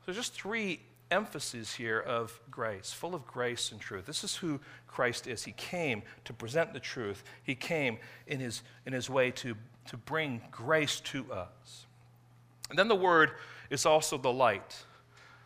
[0.04, 4.06] So, just three emphases here of grace, full of grace and truth.
[4.06, 5.44] This is who Christ is.
[5.44, 9.54] He came to present the truth, He came in His, in his way to,
[9.88, 11.86] to bring grace to us.
[12.70, 13.32] And then the word
[13.68, 14.84] is also the light.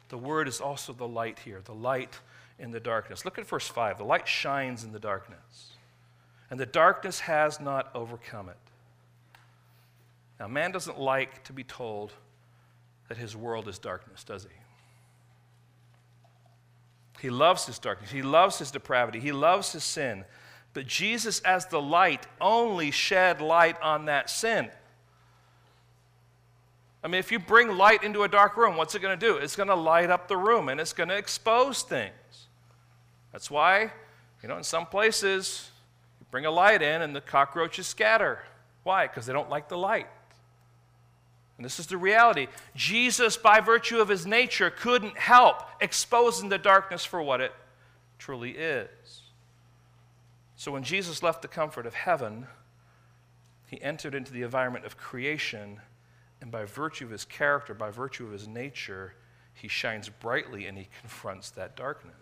[0.09, 2.21] The word is also the light here, the light
[2.59, 3.25] in the darkness.
[3.25, 3.99] Look at verse 5.
[3.99, 5.71] The light shines in the darkness,
[6.51, 8.57] and the darkness has not overcome it.
[10.39, 12.13] Now, man doesn't like to be told
[13.09, 14.51] that his world is darkness, does he?
[17.21, 18.11] He loves his darkness.
[18.11, 19.21] He loves his depravity.
[19.21, 20.25] He loves his sin.
[20.75, 24.71] But Jesus, as the light, only shed light on that sin.
[27.07, 29.37] I mean, if you bring light into a dark room, what's it going to do?
[29.37, 32.13] It's going to light up the room and it's going to expose things.
[33.31, 33.93] That's why,
[34.43, 35.71] you know, in some places,
[36.19, 38.41] you bring a light in and the cockroaches scatter.
[38.83, 39.07] Why?
[39.07, 40.09] Because they don't like the light.
[41.57, 42.49] And this is the reality.
[42.75, 47.53] Jesus, by virtue of his nature, couldn't help exposing the darkness for what it
[48.19, 49.23] truly is.
[50.57, 52.49] So when Jesus left the comfort of heaven,
[53.69, 55.81] he entered into the environment of creation
[56.41, 59.15] and by virtue of his character, by virtue of his nature,
[59.55, 62.15] he shines brightly and he confronts that darkness.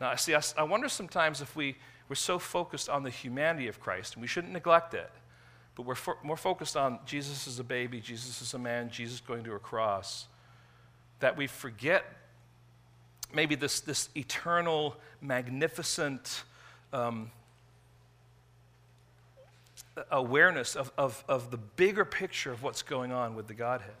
[0.00, 1.76] Now, see, I wonder sometimes if we,
[2.08, 5.10] we're so focused on the humanity of Christ, and we shouldn't neglect it,
[5.74, 9.20] but we're fo- more focused on Jesus as a baby, Jesus as a man, Jesus
[9.20, 10.26] going to a cross,
[11.18, 12.04] that we forget
[13.34, 16.44] maybe this, this eternal, magnificent,
[16.94, 17.30] um,
[20.10, 23.92] awareness of, of, of the bigger picture of what's going on with the Godhead.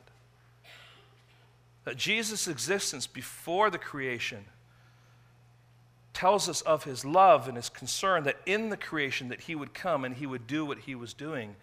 [1.84, 4.44] That Jesus' existence before the creation
[6.12, 9.72] tells us of his love and his concern that in the creation that he would
[9.72, 11.56] come and he would do what he was doing.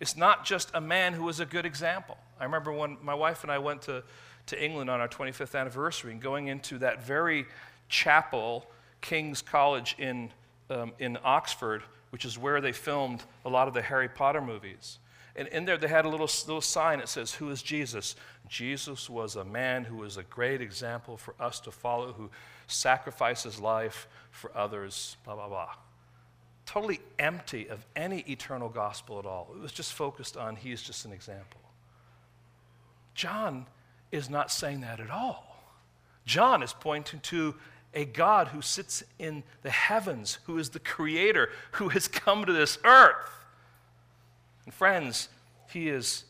[0.00, 2.16] It's not just a man who was a good example.
[2.40, 4.02] I remember when my wife and I went to,
[4.46, 7.46] to England on our 25th anniversary and going into that very
[7.88, 8.66] chapel,
[9.00, 10.30] King's College in,
[10.70, 11.82] um, in Oxford,
[12.14, 15.00] which is where they filmed a lot of the Harry Potter movies.
[15.34, 18.14] And in there, they had a little, little sign that says, Who is Jesus?
[18.48, 22.30] Jesus was a man who was a great example for us to follow, who
[22.68, 25.72] sacrificed his life for others, blah, blah, blah.
[26.66, 29.48] totally empty of any eternal gospel at all.
[29.52, 31.62] It was just focused on he is just an example.
[33.16, 33.66] John
[34.12, 35.56] is not saying that at all.
[36.26, 37.56] John is pointing to
[37.94, 42.52] a God who sits in the heavens, who is the creator, who has come to
[42.52, 43.30] this earth.
[44.64, 45.28] And friends,
[45.70, 46.24] he is,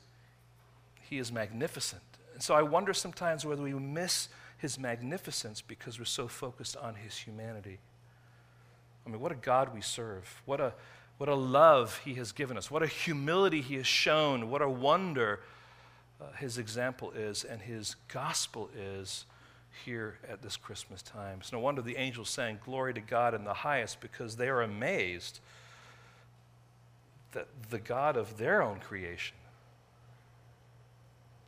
[1.00, 2.02] he is magnificent.
[2.34, 6.94] And so I wonder sometimes whether we miss his magnificence because we're so focused on
[6.96, 7.78] his humanity.
[9.06, 10.42] I mean, what a God we serve.
[10.46, 10.72] What a,
[11.18, 12.70] what a love he has given us.
[12.70, 14.50] What a humility he has shown.
[14.50, 15.40] What a wonder
[16.20, 19.26] uh, his example is and his gospel is
[19.84, 21.38] here at this Christmas time.
[21.40, 24.62] It's no wonder the angels sang, Glory to God in the highest, because they are
[24.62, 25.40] amazed
[27.32, 29.36] that the God of their own creation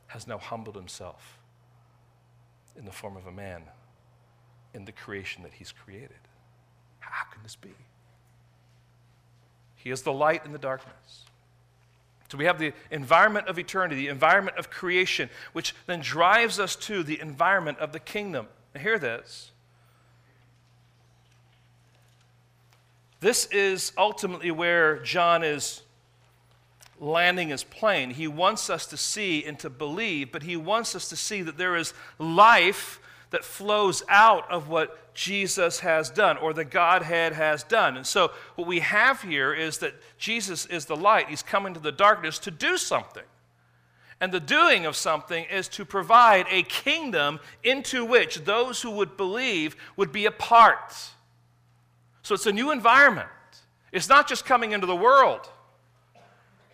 [0.08, 1.38] has now humbled himself
[2.76, 3.62] in the form of a man
[4.74, 6.18] in the creation that he's created.
[7.00, 7.74] How can this be?
[9.76, 11.24] He is the light in the darkness.
[12.28, 16.74] So we have the environment of eternity, the environment of creation, which then drives us
[16.76, 18.48] to the environment of the kingdom.
[18.74, 19.52] Now, hear this.
[23.20, 25.82] This is ultimately where John is
[27.00, 28.10] landing his plane.
[28.10, 31.58] He wants us to see and to believe, but he wants us to see that
[31.58, 33.00] there is life
[33.30, 37.96] that flows out of what Jesus has done or the Godhead has done.
[37.96, 41.28] And so, what we have here is that Jesus is the light.
[41.28, 43.24] He's come into the darkness to do something.
[44.20, 49.16] And the doing of something is to provide a kingdom into which those who would
[49.16, 50.94] believe would be a part.
[52.22, 53.28] So, it's a new environment.
[53.92, 55.48] It's not just coming into the world.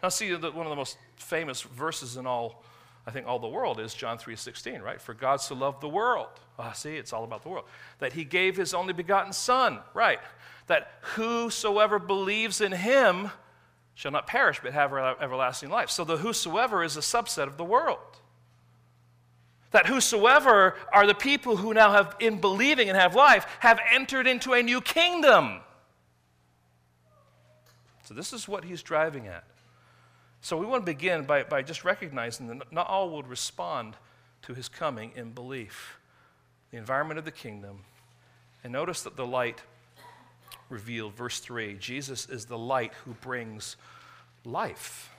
[0.03, 2.65] Now, see, one of the most famous verses in all
[3.07, 5.01] I think all the world is John 3:16, right?
[5.01, 6.29] For God so loved the world.
[6.59, 7.67] Ah, see, it's all about the world.
[7.99, 10.21] That he gave his only begotten son, right?
[10.69, 13.33] That whosoever believes in him
[13.95, 15.91] shall not perish but have everlasting life.
[15.91, 17.99] So the whosoever is a subset of the world.
[19.73, 24.27] That whosoever are the people who now have in believing and have life have entered
[24.27, 25.61] into a new kingdom.
[28.05, 29.45] So this is what he's driving at.
[30.43, 33.95] So we want to begin by, by just recognizing that not all will respond
[34.43, 35.99] to his coming in belief.
[36.73, 37.85] The environment of the kingdom.
[38.65, 39.63] And notice that the light
[40.69, 43.77] revealed, verse 3 Jesus is the light who brings
[44.45, 45.11] life.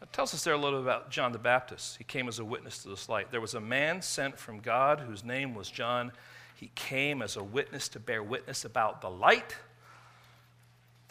[0.00, 1.96] That tells us there a little bit about John the Baptist.
[1.96, 3.30] He came as a witness to this light.
[3.30, 6.12] There was a man sent from God whose name was John.
[6.54, 9.56] He came as a witness to bear witness about the light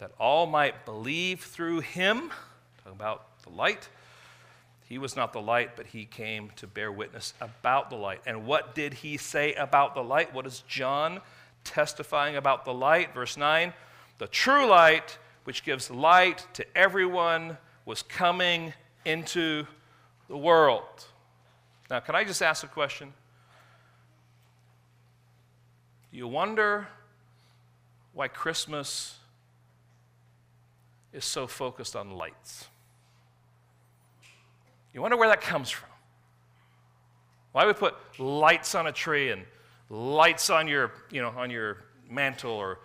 [0.02, 2.32] that all might believe through him.
[2.78, 3.88] Talking about the light.
[4.88, 8.20] He was not the light, but he came to bear witness about the light.
[8.26, 10.34] And what did he say about the light?
[10.34, 11.20] What is John
[11.62, 13.14] testifying about the light?
[13.14, 13.72] Verse 9
[14.18, 18.74] The true light, which gives light to everyone, was coming
[19.04, 19.68] into
[20.26, 20.82] the world.
[21.88, 23.12] Now, can I just ask a question?
[26.10, 26.88] Do you wonder
[28.12, 29.20] why Christmas
[31.12, 32.66] is so focused on lights.
[34.94, 35.88] You wonder where that comes from.
[37.52, 39.42] Why we put lights on a tree and
[39.90, 42.80] lights on your, you know, on your mantle or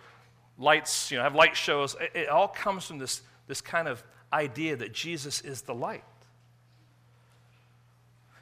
[0.58, 1.96] lights, you know, have light shows.
[2.00, 4.02] It, it all comes from this, this kind of
[4.32, 6.04] idea that Jesus is the light.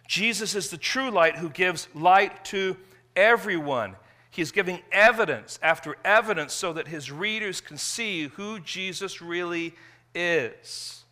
[0.08, 2.76] Jesus is the true light who gives light to
[3.14, 3.96] everyone.
[4.36, 9.74] He's giving evidence after evidence so that his readers can see who Jesus really
[10.14, 11.04] is,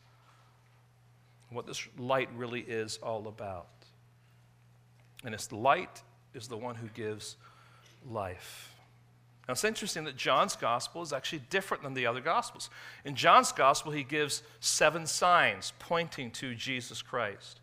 [1.49, 3.69] what this light really is all about.
[5.25, 6.03] And it's light
[6.35, 7.37] is the one who gives
[8.07, 8.75] life.
[9.49, 12.69] Now, it's interesting that John's gospel is actually different than the other gospels.
[13.07, 17.61] In John's gospel, he gives seven signs pointing to Jesus Christ.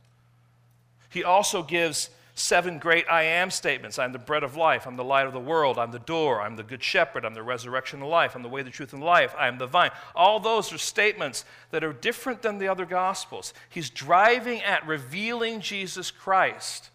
[1.09, 5.03] He also gives seven great I am statements I'm the bread of life, I'm the
[5.03, 8.07] light of the world, I'm the door, I'm the good shepherd, I'm the resurrection of
[8.07, 9.91] life, I'm the way, the truth, and life, I am the vine.
[10.15, 13.53] All those are statements that are different than the other gospels.
[13.69, 16.89] He's driving at revealing Jesus Christ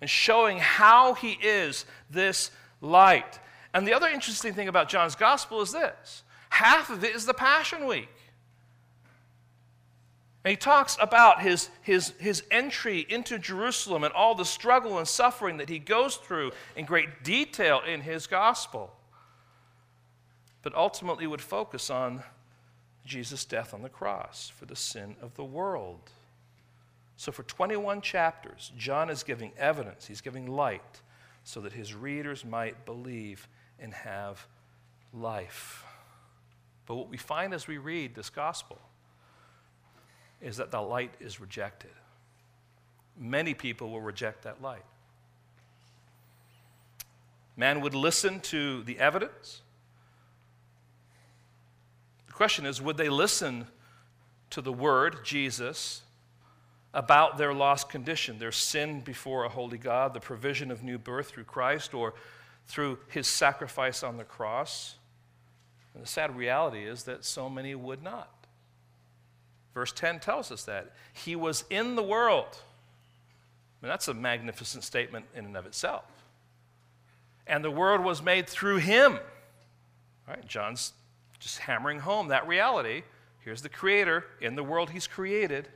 [0.00, 2.50] and showing how he is this
[2.80, 3.38] light.
[3.72, 7.34] And the other interesting thing about John's gospel is this half of it is the
[7.34, 8.08] Passion Week.
[10.44, 15.08] And he talks about his, his, his entry into Jerusalem and all the struggle and
[15.08, 18.94] suffering that he goes through in great detail in his gospel.
[20.60, 22.22] But ultimately would focus on
[23.06, 26.10] Jesus' death on the cross for the sin of the world.
[27.16, 31.00] So, for 21 chapters, John is giving evidence, he's giving light,
[31.44, 33.46] so that his readers might believe
[33.78, 34.46] and have
[35.12, 35.84] life.
[36.86, 38.78] But what we find as we read this gospel
[40.44, 41.90] is that the light is rejected.
[43.18, 44.84] Many people will reject that light.
[47.56, 49.62] Man would listen to the evidence.
[52.26, 53.66] The question is would they listen
[54.50, 56.02] to the word, Jesus,
[56.92, 61.28] about their lost condition, their sin before a holy God, the provision of new birth
[61.28, 62.14] through Christ or
[62.66, 64.96] through his sacrifice on the cross?
[65.94, 68.43] And the sad reality is that so many would not.
[69.74, 70.92] Verse 10 tells us that.
[71.12, 72.46] He was in the world.
[73.82, 76.04] I mean, that's a magnificent statement in and of itself
[77.46, 79.18] and the world was made through him.
[80.26, 80.46] Right?
[80.46, 80.92] John's
[81.38, 83.02] just hammering home that reality.
[83.40, 85.68] Here's the creator in the world he's created,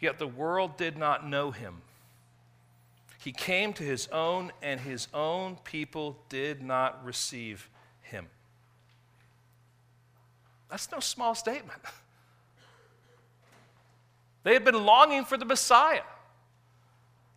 [0.00, 1.82] yet the world did not know him.
[3.18, 7.68] He came to his own, and his own people did not receive
[8.00, 8.26] him.
[10.70, 11.80] That's no small statement.
[14.48, 16.00] They had been longing for the Messiah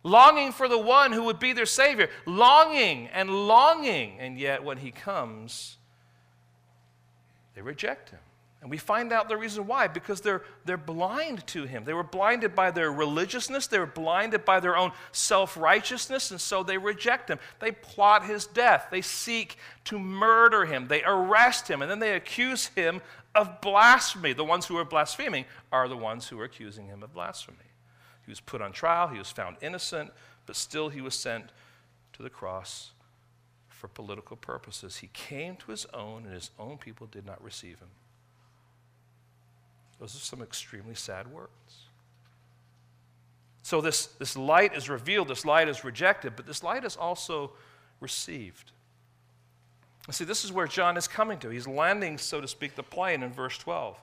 [0.02, 4.78] longing for the one who would be their Savior, longing and longing, and yet when
[4.78, 5.76] He comes,
[7.54, 8.18] they reject Him.
[8.60, 11.84] And we find out the reason why because they're, they're blind to Him.
[11.84, 16.40] They were blinded by their religiousness, they were blinded by their own self righteousness, and
[16.40, 17.38] so they reject Him.
[17.60, 22.14] They plot His death, they seek to murder Him, they arrest Him, and then they
[22.14, 23.00] accuse Him
[23.34, 24.32] of blasphemy.
[24.32, 27.58] The ones who are blaspheming are the ones who are accusing Him of blasphemy.
[28.24, 30.12] He was put on trial, he was found innocent,
[30.46, 31.46] but still he was sent
[32.12, 32.92] to the cross
[33.68, 34.98] for political purposes.
[34.98, 37.88] He came to his own, and his own people did not receive him.
[39.98, 41.50] Those are some extremely sad words.
[43.64, 47.52] So, this, this light is revealed, this light is rejected, but this light is also
[48.00, 48.72] received.
[50.10, 51.48] See, this is where John is coming to.
[51.48, 54.00] He's landing, so to speak, the plane in verse 12.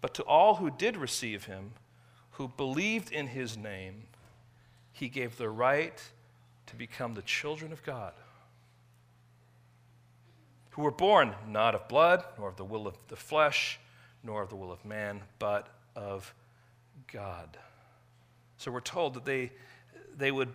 [0.00, 1.72] But to all who did receive him,
[2.32, 4.04] who believed in his name,
[4.92, 6.00] he gave the right
[6.66, 8.12] to become the children of God,
[10.70, 13.80] who were born not of blood, nor of the will of the flesh,
[14.22, 15.66] nor of the will of man, but
[15.96, 16.32] of
[17.12, 17.56] God.
[18.58, 19.50] So we're told that they,
[20.16, 20.50] they would,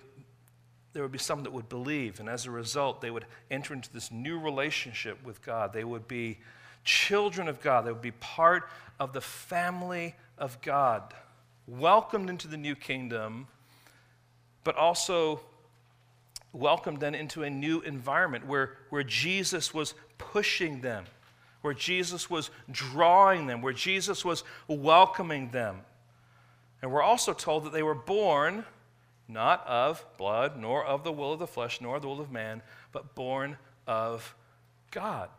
[0.94, 3.92] there would be some that would believe, and as a result, they would enter into
[3.92, 5.74] this new relationship with God.
[5.74, 6.38] They would be
[6.84, 8.70] children of God, they would be part
[9.00, 11.14] of the family of God
[11.68, 13.48] welcomed into the new kingdom,
[14.64, 15.40] but also
[16.52, 21.06] welcomed then into a new environment where, where Jesus was pushing them,
[21.62, 25.82] where Jesus was drawing them, where Jesus was welcoming them.
[26.82, 28.66] And we're also told that they were born
[29.28, 32.62] not of blood, nor of the will of the flesh, nor the will of man,
[32.92, 33.58] but born
[33.88, 34.36] of
[34.92, 35.30] God.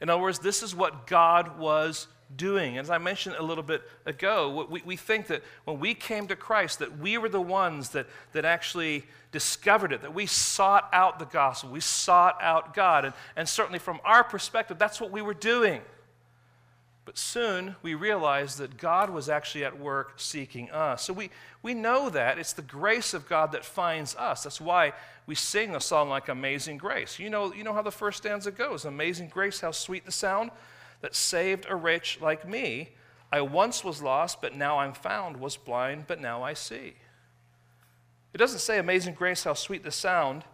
[0.00, 2.78] In other words, this is what God was doing.
[2.78, 6.36] As I mentioned a little bit ago, we, we think that when we came to
[6.36, 11.18] Christ, that we were the ones that, that actually discovered it, that we sought out
[11.18, 13.04] the gospel, we sought out God.
[13.04, 15.82] And, and certainly from our perspective, that's what we were doing.
[17.04, 21.04] But soon we realized that God was actually at work seeking us.
[21.04, 21.30] So we,
[21.62, 22.38] we know that.
[22.38, 24.44] It's the grace of God that finds us.
[24.44, 24.92] That's why
[25.26, 27.18] we sing a song like Amazing Grace.
[27.18, 30.50] You know, you know how the first stanza goes Amazing Grace, how sweet the sound
[31.00, 32.90] that saved a wretch like me.
[33.32, 36.94] I once was lost, but now I'm found, was blind, but now I see.
[38.34, 40.44] It doesn't say, Amazing grace, how sweet the sound.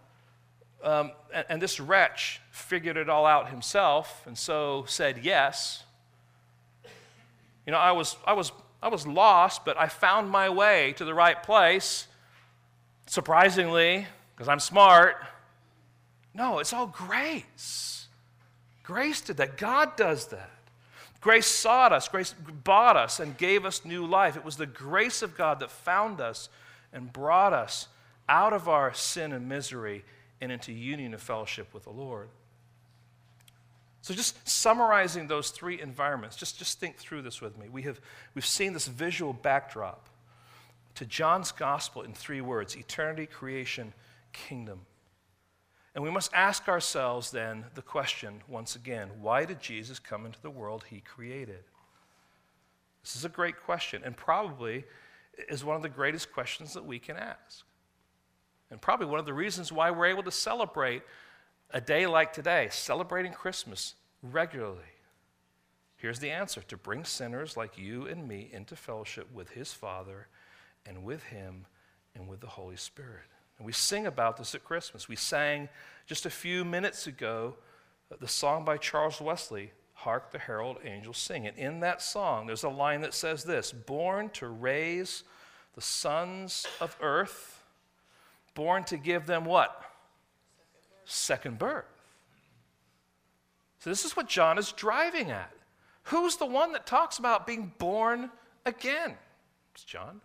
[0.83, 5.83] Um, and, and this wretch figured it all out himself and so said yes.
[7.69, 8.51] You know, I was, I was,
[8.83, 12.07] I was lost, but I found my way to the right place.
[13.07, 15.17] Surprisingly, because I'm smart.
[16.33, 18.07] No, it's all grace.
[18.83, 19.59] Grace did that.
[19.59, 20.49] God does that.
[21.21, 24.35] Grace sought us, grace bought us, and gave us new life.
[24.35, 26.49] It was the grace of God that found us
[26.91, 27.89] and brought us
[28.31, 30.07] out of our sin and misery
[30.41, 32.31] and into union and fellowship with the Lord.
[34.01, 37.69] So, just summarizing those three environments, just, just think through this with me.
[37.69, 38.01] We have,
[38.35, 40.09] we've seen this visual backdrop
[40.95, 43.93] to John's gospel in three words eternity, creation,
[44.33, 44.81] kingdom.
[45.95, 50.41] And we must ask ourselves then the question once again why did Jesus come into
[50.41, 51.65] the world he created?
[53.03, 54.85] This is a great question, and probably
[55.49, 57.65] is one of the greatest questions that we can ask.
[58.71, 61.03] And probably one of the reasons why we're able to celebrate
[61.71, 64.81] a day like today, celebrating Christmas regularly.
[65.97, 70.29] Here's the answer to bring sinners like you and me into fellowship with his Father
[70.87, 71.67] and with him
[72.15, 73.27] and with the Holy Spirit.
[73.59, 75.09] And we sing about this at Christmas.
[75.09, 75.69] We sang
[76.07, 77.57] just a few minutes ago
[78.11, 81.47] uh, the song by Charles Wesley, Hark the Herald Angels Sing.
[81.47, 85.25] And in that song, there's a line that says this Born to raise
[85.75, 87.65] the sons of earth,
[88.55, 89.83] born to give them what?
[91.11, 91.87] Second birth.
[93.79, 95.51] So, this is what John is driving at.
[96.05, 98.31] Who's the one that talks about being born
[98.67, 99.15] again?
[99.75, 100.21] It's John.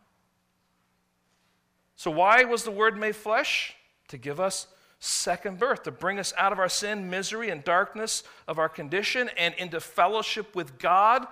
[1.96, 3.76] So, why was the Word made flesh?
[4.10, 4.68] To give us
[5.00, 9.30] second birth, to bring us out of our sin, misery, and darkness of our condition
[9.38, 11.26] and into fellowship with God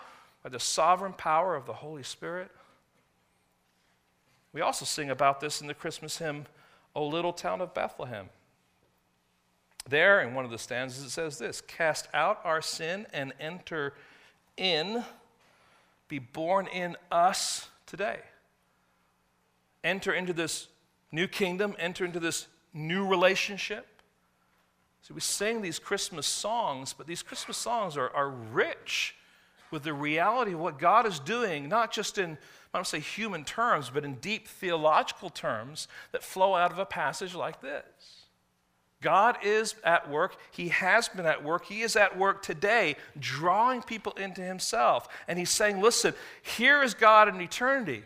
[0.43, 2.49] by the sovereign power of the Holy Spirit.
[4.53, 6.45] We also sing about this in the Christmas hymn,
[6.95, 8.29] O Little Town of Bethlehem.
[9.89, 13.93] There, in one of the stanzas, it says this Cast out our sin and enter
[14.57, 15.03] in,
[16.07, 18.19] be born in us today.
[19.84, 20.67] Enter into this
[21.11, 23.88] new kingdom, enter into this new relationship.
[25.01, 29.15] So we sing these Christmas songs, but these Christmas songs are, are rich
[29.71, 32.38] with the reality of what God is doing, not just in,
[32.73, 36.86] I don't say human terms, but in deep theological terms that flow out of a
[36.86, 38.20] passage like this.
[39.01, 40.35] God is at work.
[40.51, 41.65] He has been at work.
[41.65, 45.07] He is at work today, drawing people into Himself.
[45.27, 48.03] And He's saying, listen, here is God in eternity.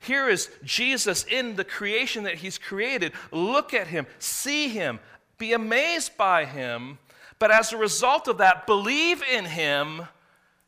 [0.00, 3.12] Here is Jesus in the creation that He's created.
[3.30, 5.00] Look at Him, see Him,
[5.36, 6.98] be amazed by Him.
[7.38, 10.02] But as a result of that, believe in Him.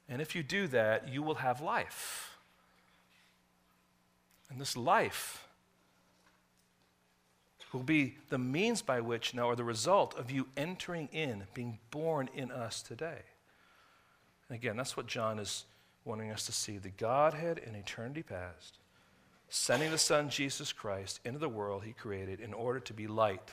[0.09, 2.37] And if you do that, you will have life.
[4.51, 5.40] And this life
[7.73, 11.79] will be the means by which, now, or the result of you entering in, being
[11.91, 13.23] born in us today.
[14.49, 15.65] And again, that's what John is
[16.05, 18.79] wanting us to see the Godhead in eternity past
[19.51, 23.53] sending the Son, Jesus Christ, into the world he created in order to be light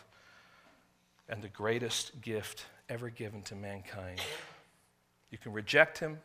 [1.28, 4.22] and the greatest gift ever given to mankind.
[5.32, 6.20] You can reject him,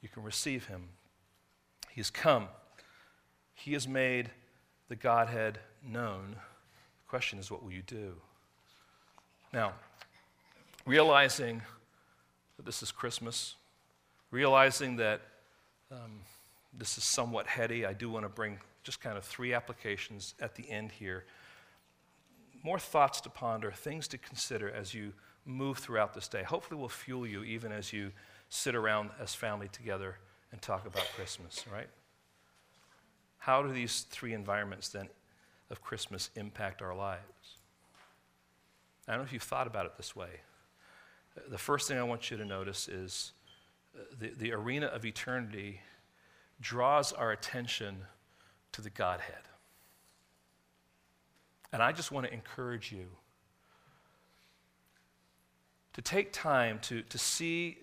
[0.00, 0.88] you can receive him.
[1.90, 2.48] He's come,
[3.54, 4.30] he has made
[4.88, 6.36] the Godhead known.
[7.06, 8.14] The question is, what will you do?
[9.52, 9.74] Now,
[10.84, 11.62] realizing
[12.56, 13.54] that this is Christmas,
[14.32, 15.20] realizing that
[15.92, 16.20] um,
[16.76, 20.56] this is somewhat heady, I do want to bring just kind of three applications at
[20.56, 21.24] the end here.
[22.64, 25.12] More thoughts to ponder, things to consider as you
[25.44, 26.42] move throughout this day.
[26.42, 28.10] Hopefully, will fuel you even as you
[28.48, 30.16] sit around as family together
[30.50, 31.88] and talk about Christmas, right?
[33.38, 35.08] How do these three environments then
[35.70, 37.56] of Christmas impact our lives?
[39.08, 40.40] I don't know if you've thought about it this way.
[41.48, 43.32] The first thing I want you to notice is
[43.94, 45.80] uh, the, the arena of eternity
[46.60, 47.98] draws our attention
[48.72, 49.42] to the Godhead.
[51.72, 53.06] And I just want to encourage you
[55.92, 57.78] to take time to, to see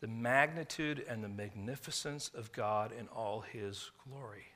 [0.00, 4.46] the magnitude and the magnificence of God in all his glory.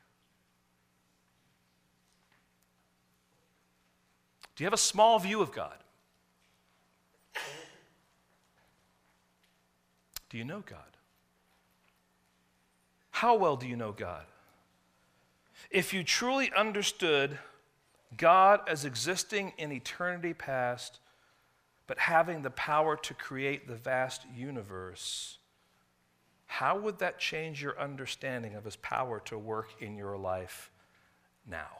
[4.60, 5.78] Do you have a small view of God?
[10.28, 10.98] Do you know God?
[13.10, 14.26] How well do you know God?
[15.70, 17.38] If you truly understood
[18.18, 21.00] God as existing in eternity past,
[21.86, 25.38] but having the power to create the vast universe,
[26.44, 30.70] how would that change your understanding of his power to work in your life
[31.48, 31.79] now?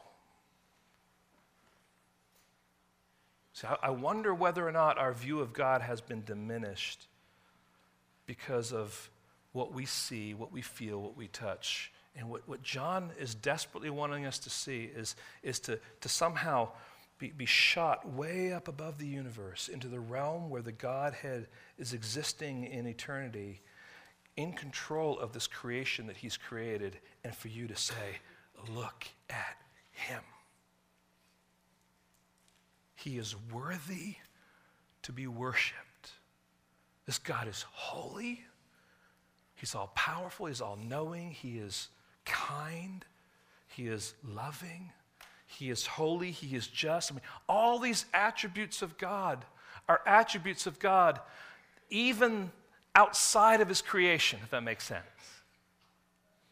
[3.53, 7.07] So I wonder whether or not our view of God has been diminished
[8.25, 9.09] because of
[9.51, 13.89] what we see, what we feel, what we touch and what, what John is desperately
[13.89, 16.69] wanting us to see is, is to, to somehow
[17.17, 21.47] be, be shot way up above the universe into the realm where the Godhead
[21.77, 23.61] is existing in eternity,
[24.35, 28.19] in control of this creation that He's created, and for you to say,
[28.69, 29.57] Look at
[29.91, 30.21] Him.
[33.03, 34.15] He is worthy
[35.03, 36.11] to be worshiped.
[37.05, 38.43] This God is holy.
[39.55, 40.45] He's all powerful.
[40.45, 41.31] He's all knowing.
[41.31, 41.87] He is
[42.25, 43.03] kind,
[43.67, 44.91] He is loving,
[45.47, 47.11] He is holy, He is just.
[47.11, 49.45] I mean, all these attributes of God
[49.89, 51.19] are attributes of God,
[51.89, 52.51] even
[52.93, 55.01] outside of His creation, if that makes sense.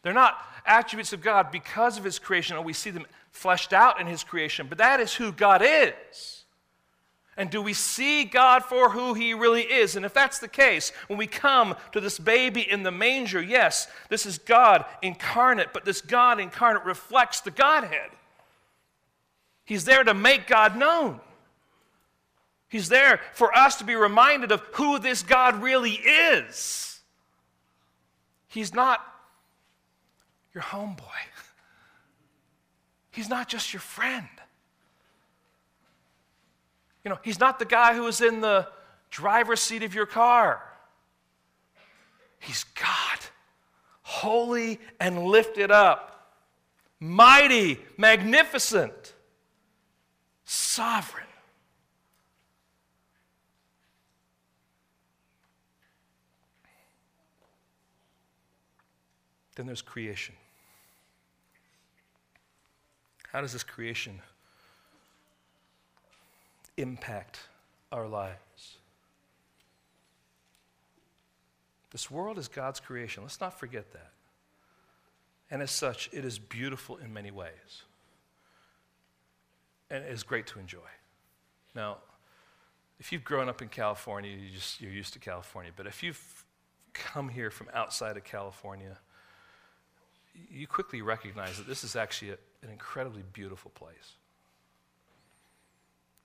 [0.02, 0.36] They're not
[0.66, 4.24] attributes of God because of His creation, or we see them fleshed out in His
[4.24, 6.39] creation, but that is who God is.
[7.40, 9.96] And do we see God for who He really is?
[9.96, 13.88] And if that's the case, when we come to this baby in the manger, yes,
[14.10, 18.10] this is God incarnate, but this God incarnate reflects the Godhead.
[19.64, 21.18] He's there to make God known.
[22.68, 27.00] He's there for us to be reminded of who this God really is.
[28.48, 29.00] He's not
[30.52, 31.00] your homeboy,
[33.12, 34.28] He's not just your friend.
[37.04, 38.68] You know, He's not the guy who is in the
[39.10, 40.62] driver's seat of your car.
[42.38, 43.18] He's God,
[44.02, 46.32] holy and lifted up,
[46.98, 49.14] mighty, magnificent,
[50.44, 51.26] sovereign.
[59.56, 60.34] Then there's creation.
[63.30, 64.20] How does this creation
[66.80, 67.40] impact
[67.92, 68.76] our lives?
[71.90, 73.22] This world is God's creation.
[73.22, 74.12] Let's not forget that.
[75.50, 77.82] And as such, it is beautiful in many ways.
[79.90, 80.78] And it is great to enjoy.
[81.74, 81.98] Now,
[83.00, 85.72] if you've grown up in California, you just, you're used to California.
[85.74, 86.44] But if you've
[86.92, 88.98] come here from outside of California,
[90.50, 94.14] you quickly recognize that this is actually a, an incredibly beautiful place.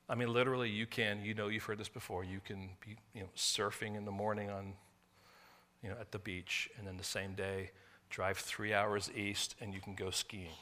[0.07, 3.21] I mean, literally, you can, you know, you've heard this before, you can be, you
[3.21, 4.73] know, surfing in the morning on,
[5.81, 7.71] you know, at the beach, and then the same day,
[8.09, 10.53] drive three hours east and you can go skiing.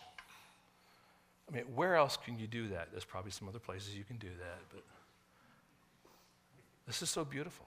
[1.50, 2.88] I mean, where else can you do that?
[2.92, 4.84] There's probably some other places you can do that, but
[6.88, 7.66] this is so beautiful.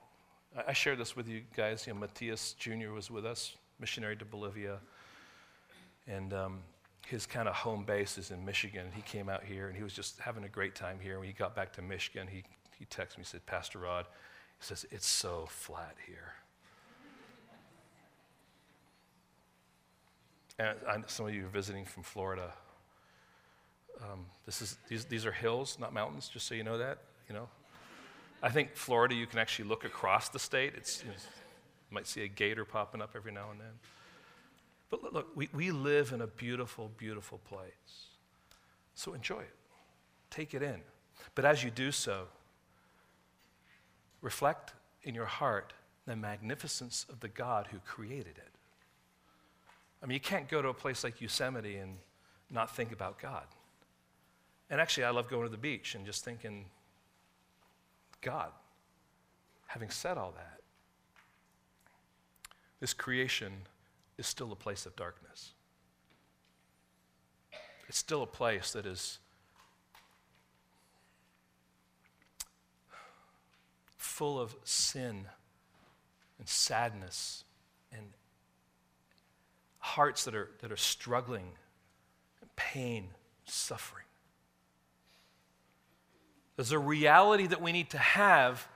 [0.56, 1.86] I, I shared this with you guys.
[1.86, 2.90] You know, Matthias Jr.
[2.94, 4.78] was with us, missionary to Bolivia.
[6.06, 6.58] And um,
[7.08, 8.86] his kind of home base is in Michigan.
[8.92, 11.18] He came out here and he was just having a great time here.
[11.18, 12.42] When he got back to Michigan, he,
[12.76, 14.06] he texted me, he said, Pastor Rod,
[14.58, 16.34] he says, it's so flat here.
[20.58, 22.52] And I, some of you are visiting from Florida.
[24.02, 26.98] Um, this is, these, these are hills, not mountains, just so you know that.
[27.28, 27.48] You know,
[28.42, 30.72] I think Florida, you can actually look across the state.
[30.76, 33.95] It's, you, know, you might see a gator popping up every now and then.
[34.90, 38.08] But look, we, we live in a beautiful, beautiful place.
[38.94, 39.56] So enjoy it,
[40.30, 40.80] take it in.
[41.34, 42.28] But as you do so,
[44.20, 45.72] reflect in your heart
[46.06, 48.50] the magnificence of the God who created it.
[50.02, 51.96] I mean, you can't go to a place like Yosemite and
[52.50, 53.44] not think about God.
[54.70, 56.66] And actually, I love going to the beach and just thinking,
[58.20, 58.50] God,
[59.66, 60.60] having said all that,
[62.80, 63.52] this creation
[64.18, 65.52] is still a place of darkness.
[67.88, 69.18] It's still a place that is
[73.96, 75.26] full of sin
[76.38, 77.44] and sadness
[77.92, 78.06] and
[79.78, 81.52] hearts that are, that are struggling,
[82.56, 83.08] pain,
[83.44, 84.04] suffering.
[86.56, 88.66] There's a reality that we need to have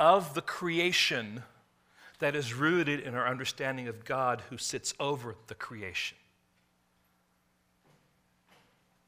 [0.00, 1.44] of the creation
[2.18, 6.16] that is rooted in our understanding of God who sits over the creation.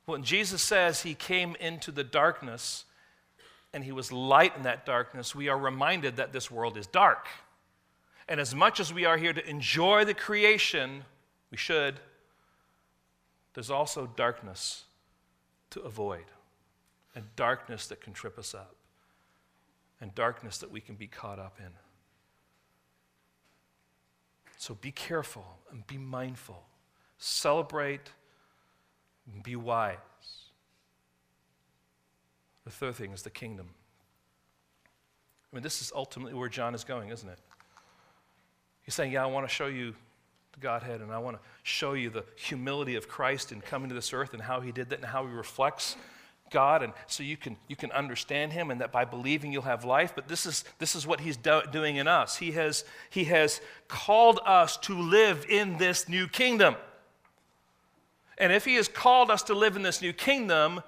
[0.06, 2.84] When Jesus says he came into the darkness
[3.72, 7.28] and he was light in that darkness, we are reminded that this world is dark.
[8.28, 11.04] And as much as we are here to enjoy the creation,
[11.50, 12.00] we should,
[13.54, 14.84] there's also darkness
[15.70, 16.24] to avoid,
[17.14, 18.74] and darkness that can trip us up,
[20.00, 21.70] and darkness that we can be caught up in.
[24.61, 26.62] So be careful and be mindful.
[27.16, 28.11] Celebrate
[29.32, 29.96] and be wise.
[32.66, 33.70] The third thing is the kingdom.
[35.50, 37.38] I mean, this is ultimately where John is going, isn't it?
[38.82, 39.94] He's saying, Yeah, I want to show you
[40.52, 43.94] the Godhead, and I want to show you the humility of Christ in coming to
[43.94, 45.96] this earth and how he did that and how he reflects
[46.51, 49.84] God, and so you can, you can understand Him, and that by believing you'll have
[49.84, 50.12] life.
[50.14, 52.36] But this is, this is what He's do, doing in us.
[52.36, 56.76] He has, he has called us to live in this new kingdom.
[58.38, 60.82] And if He has called us to live in this new kingdom,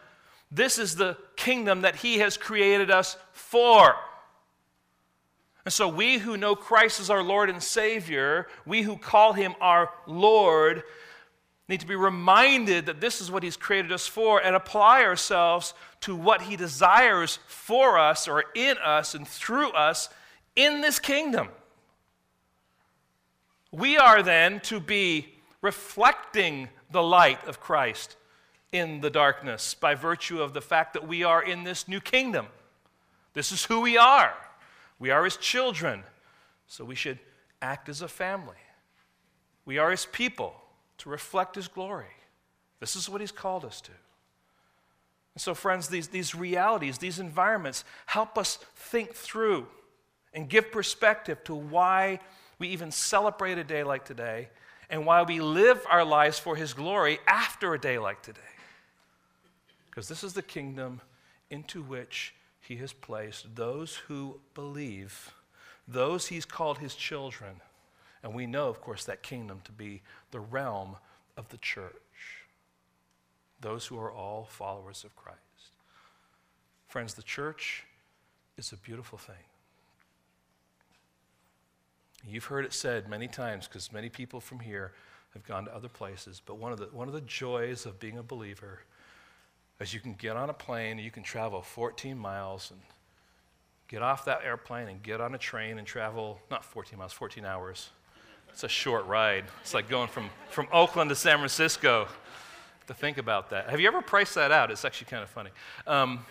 [0.50, 3.94] this is the kingdom that He has created us for.
[5.64, 9.54] And so, we who know Christ as our Lord and Savior, we who call Him
[9.60, 10.82] our Lord,
[11.68, 15.74] need to be reminded that this is what He's created us for and apply ourselves
[16.00, 20.08] to what He desires for us or in us and through us
[20.56, 21.48] in this kingdom.
[23.70, 28.16] We are then to be reflecting the light of Christ
[28.72, 32.46] in the darkness by virtue of the fact that we are in this new kingdom.
[33.34, 34.34] This is who we are.
[34.98, 36.02] We are His children,
[36.66, 37.18] so we should
[37.62, 38.56] act as a family.
[39.64, 40.61] We are His people
[41.02, 42.14] to reflect His glory.
[42.78, 43.90] This is what He's called us to.
[45.34, 49.66] And so, friends, these, these realities, these environments help us think through
[50.32, 52.20] and give perspective to why
[52.58, 54.48] we even celebrate a day like today
[54.90, 58.40] and why we live our lives for His glory after a day like today.
[59.90, 61.00] Because this is the kingdom
[61.50, 65.34] into which He has placed those who believe,
[65.88, 67.60] those He's called His children.
[68.22, 70.96] And we know, of course, that kingdom to be the realm
[71.36, 71.92] of the church,
[73.60, 75.38] those who are all followers of Christ.
[76.88, 77.84] Friends, the church
[78.56, 79.34] is a beautiful thing.
[82.24, 84.92] You've heard it said many times because many people from here
[85.32, 88.18] have gone to other places, but one of, the, one of the joys of being
[88.18, 88.80] a believer
[89.80, 92.80] is you can get on a plane, you can travel 14 miles and
[93.88, 97.44] get off that airplane and get on a train and travel, not 14 miles, 14
[97.44, 97.90] hours.
[98.52, 99.44] It's a short ride.
[99.62, 102.06] It's like going from, from Oakland to San Francisco.
[102.88, 103.70] To think about that.
[103.70, 104.70] Have you ever priced that out?
[104.72, 105.50] It's actually kind of funny.
[105.86, 106.26] Um,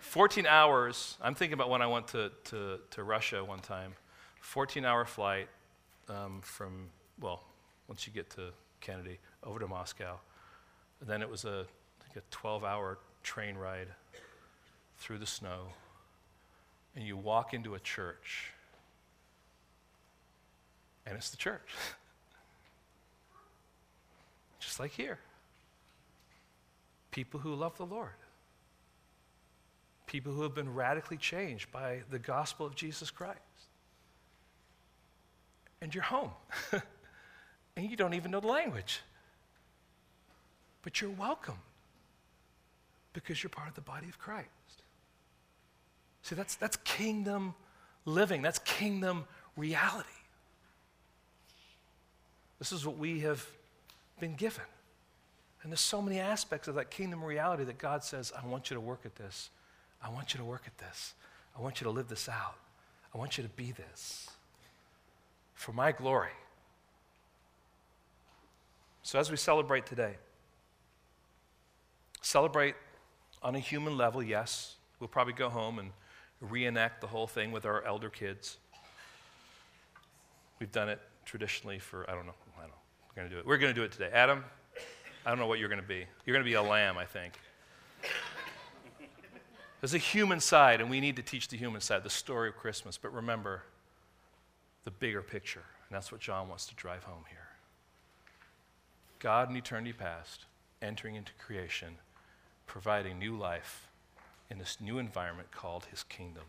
[0.00, 1.18] 14 hours.
[1.20, 3.92] I'm thinking about when I went to, to, to Russia one time.
[4.40, 5.48] 14 hour flight
[6.08, 6.88] um, from,
[7.20, 7.42] well,
[7.88, 10.16] once you get to Kennedy, over to Moscow.
[11.00, 11.66] And then it was a,
[12.04, 13.88] think a 12 hour train ride
[14.98, 15.72] through the snow.
[16.94, 18.52] And you walk into a church,
[21.06, 21.60] and it's the church.
[24.60, 25.18] Just like here.
[27.10, 28.10] People who love the Lord.
[30.06, 33.40] People who have been radically changed by the gospel of Jesus Christ
[35.80, 36.30] and you're home.
[37.76, 39.00] and you don't even know the language.
[40.82, 41.58] But you're welcome
[43.12, 44.48] because you're part of the body of Christ.
[46.22, 47.54] See, that's, that's kingdom
[48.04, 49.24] living, that's kingdom
[49.56, 50.08] reality.
[52.58, 53.44] This is what we have
[54.18, 54.64] been given.
[55.62, 58.74] And there's so many aspects of that kingdom reality that God says, I want you
[58.74, 59.50] to work at this.
[60.02, 61.14] I want you to work at this.
[61.58, 62.54] I want you to live this out.
[63.14, 64.30] I want you to be this
[65.54, 66.30] for my glory.
[69.02, 70.16] So, as we celebrate today,
[72.22, 72.74] celebrate
[73.42, 74.74] on a human level, yes.
[74.98, 75.90] We'll probably go home and
[76.40, 78.58] reenact the whole thing with our elder kids.
[80.58, 82.34] We've done it traditionally for, I don't know.
[83.16, 83.46] We're going to do it.
[83.46, 84.10] We're going to do it today.
[84.12, 84.44] Adam,
[85.24, 86.04] I don't know what you're going to be.
[86.26, 87.32] You're going to be a lamb, I think.
[89.80, 92.56] There's a human side, and we need to teach the human side, the story of
[92.56, 92.98] Christmas.
[92.98, 93.62] But remember,
[94.84, 95.62] the bigger picture.
[95.88, 97.48] And that's what John wants to drive home here.
[99.18, 100.44] God in eternity past,
[100.82, 101.96] entering into creation,
[102.66, 103.88] providing new life
[104.50, 106.44] in this new environment called his kingdom.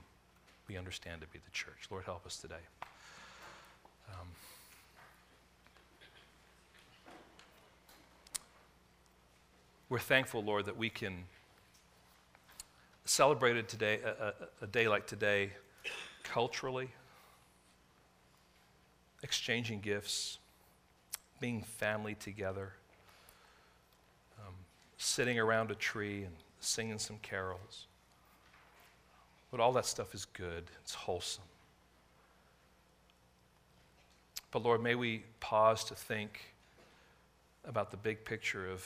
[0.68, 1.88] We understand to be the church.
[1.90, 2.56] Lord, help us today.
[4.10, 4.28] Um,
[9.90, 11.24] we're thankful, Lord, that we can
[13.06, 14.34] celebrate today, a, a,
[14.64, 15.52] a day like today,
[16.24, 16.90] culturally
[19.24, 20.40] exchanging gifts,
[21.40, 22.74] being family together,
[24.40, 24.54] um,
[24.98, 27.88] sitting around a tree and singing some carols.
[29.52, 31.44] But all that stuff is good, it's wholesome.
[34.52, 36.54] But Lord, may we pause to think
[37.66, 38.86] about the big picture of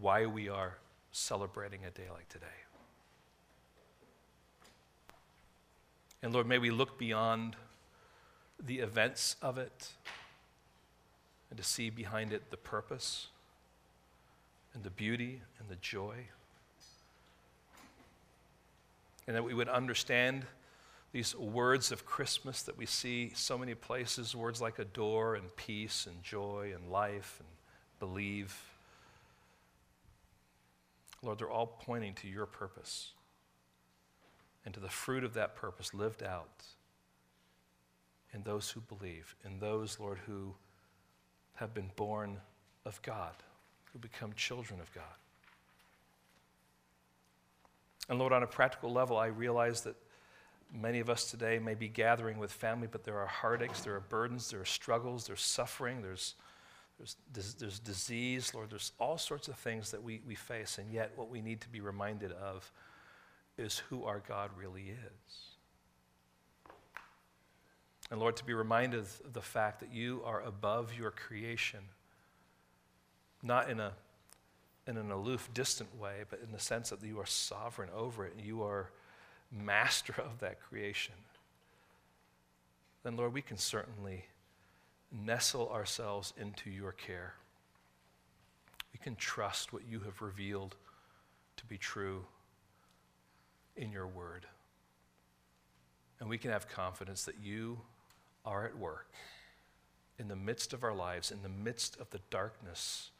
[0.00, 0.78] why we are
[1.10, 2.46] celebrating a day like today.
[6.22, 7.56] And Lord, may we look beyond
[8.64, 9.90] the events of it
[11.50, 13.26] and to see behind it the purpose
[14.72, 16.14] and the beauty and the joy.
[19.26, 20.46] And that we would understand
[21.12, 26.06] these words of Christmas that we see so many places words like adore and peace
[26.06, 27.48] and joy and life and
[28.00, 28.58] believe.
[31.22, 33.12] Lord, they're all pointing to your purpose
[34.64, 36.64] and to the fruit of that purpose lived out
[38.32, 40.54] in those who believe, in those, Lord, who
[41.54, 42.38] have been born
[42.84, 43.34] of God,
[43.92, 45.04] who become children of God.
[48.08, 49.96] And Lord, on a practical level, I realize that
[50.72, 54.00] many of us today may be gathering with family, but there are heartaches, there are
[54.00, 56.34] burdens, there are struggles, there's suffering, there's,
[56.98, 60.78] there's, there's disease, Lord, there's all sorts of things that we, we face.
[60.78, 62.70] And yet, what we need to be reminded of
[63.58, 65.52] is who our God really is.
[68.10, 71.80] And Lord, to be reminded of the fact that you are above your creation,
[73.42, 73.92] not in, a,
[74.86, 78.34] in an aloof, distant way, but in the sense that you are sovereign over it
[78.36, 78.90] and you are
[79.50, 81.14] master of that creation.
[83.02, 84.26] Then, Lord, we can certainly
[85.12, 87.34] nestle ourselves into your care.
[88.92, 90.76] We can trust what you have revealed
[91.56, 92.24] to be true
[93.76, 94.46] in your word.
[96.20, 97.80] And we can have confidence that you
[98.44, 99.12] are at work
[100.18, 103.10] in the midst of our lives, in the midst of the darkness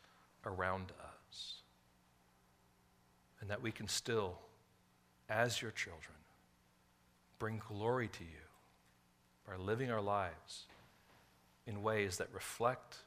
[0.45, 1.57] around us.
[3.41, 4.39] And that we can still,
[5.29, 6.17] as your children,
[7.39, 10.67] bring glory to you by living our lives
[11.67, 12.99] in ways that reflect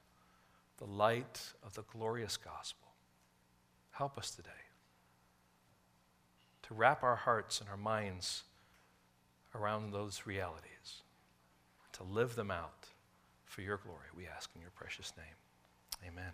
[0.78, 2.88] the light of the glorious gospel.
[3.92, 4.50] Help us today
[6.68, 8.44] to wrap our hearts and our minds
[9.54, 11.04] around those realities,
[11.94, 12.88] to live them out
[13.46, 16.10] for your glory, we ask in your precious name.
[16.12, 16.32] Amen.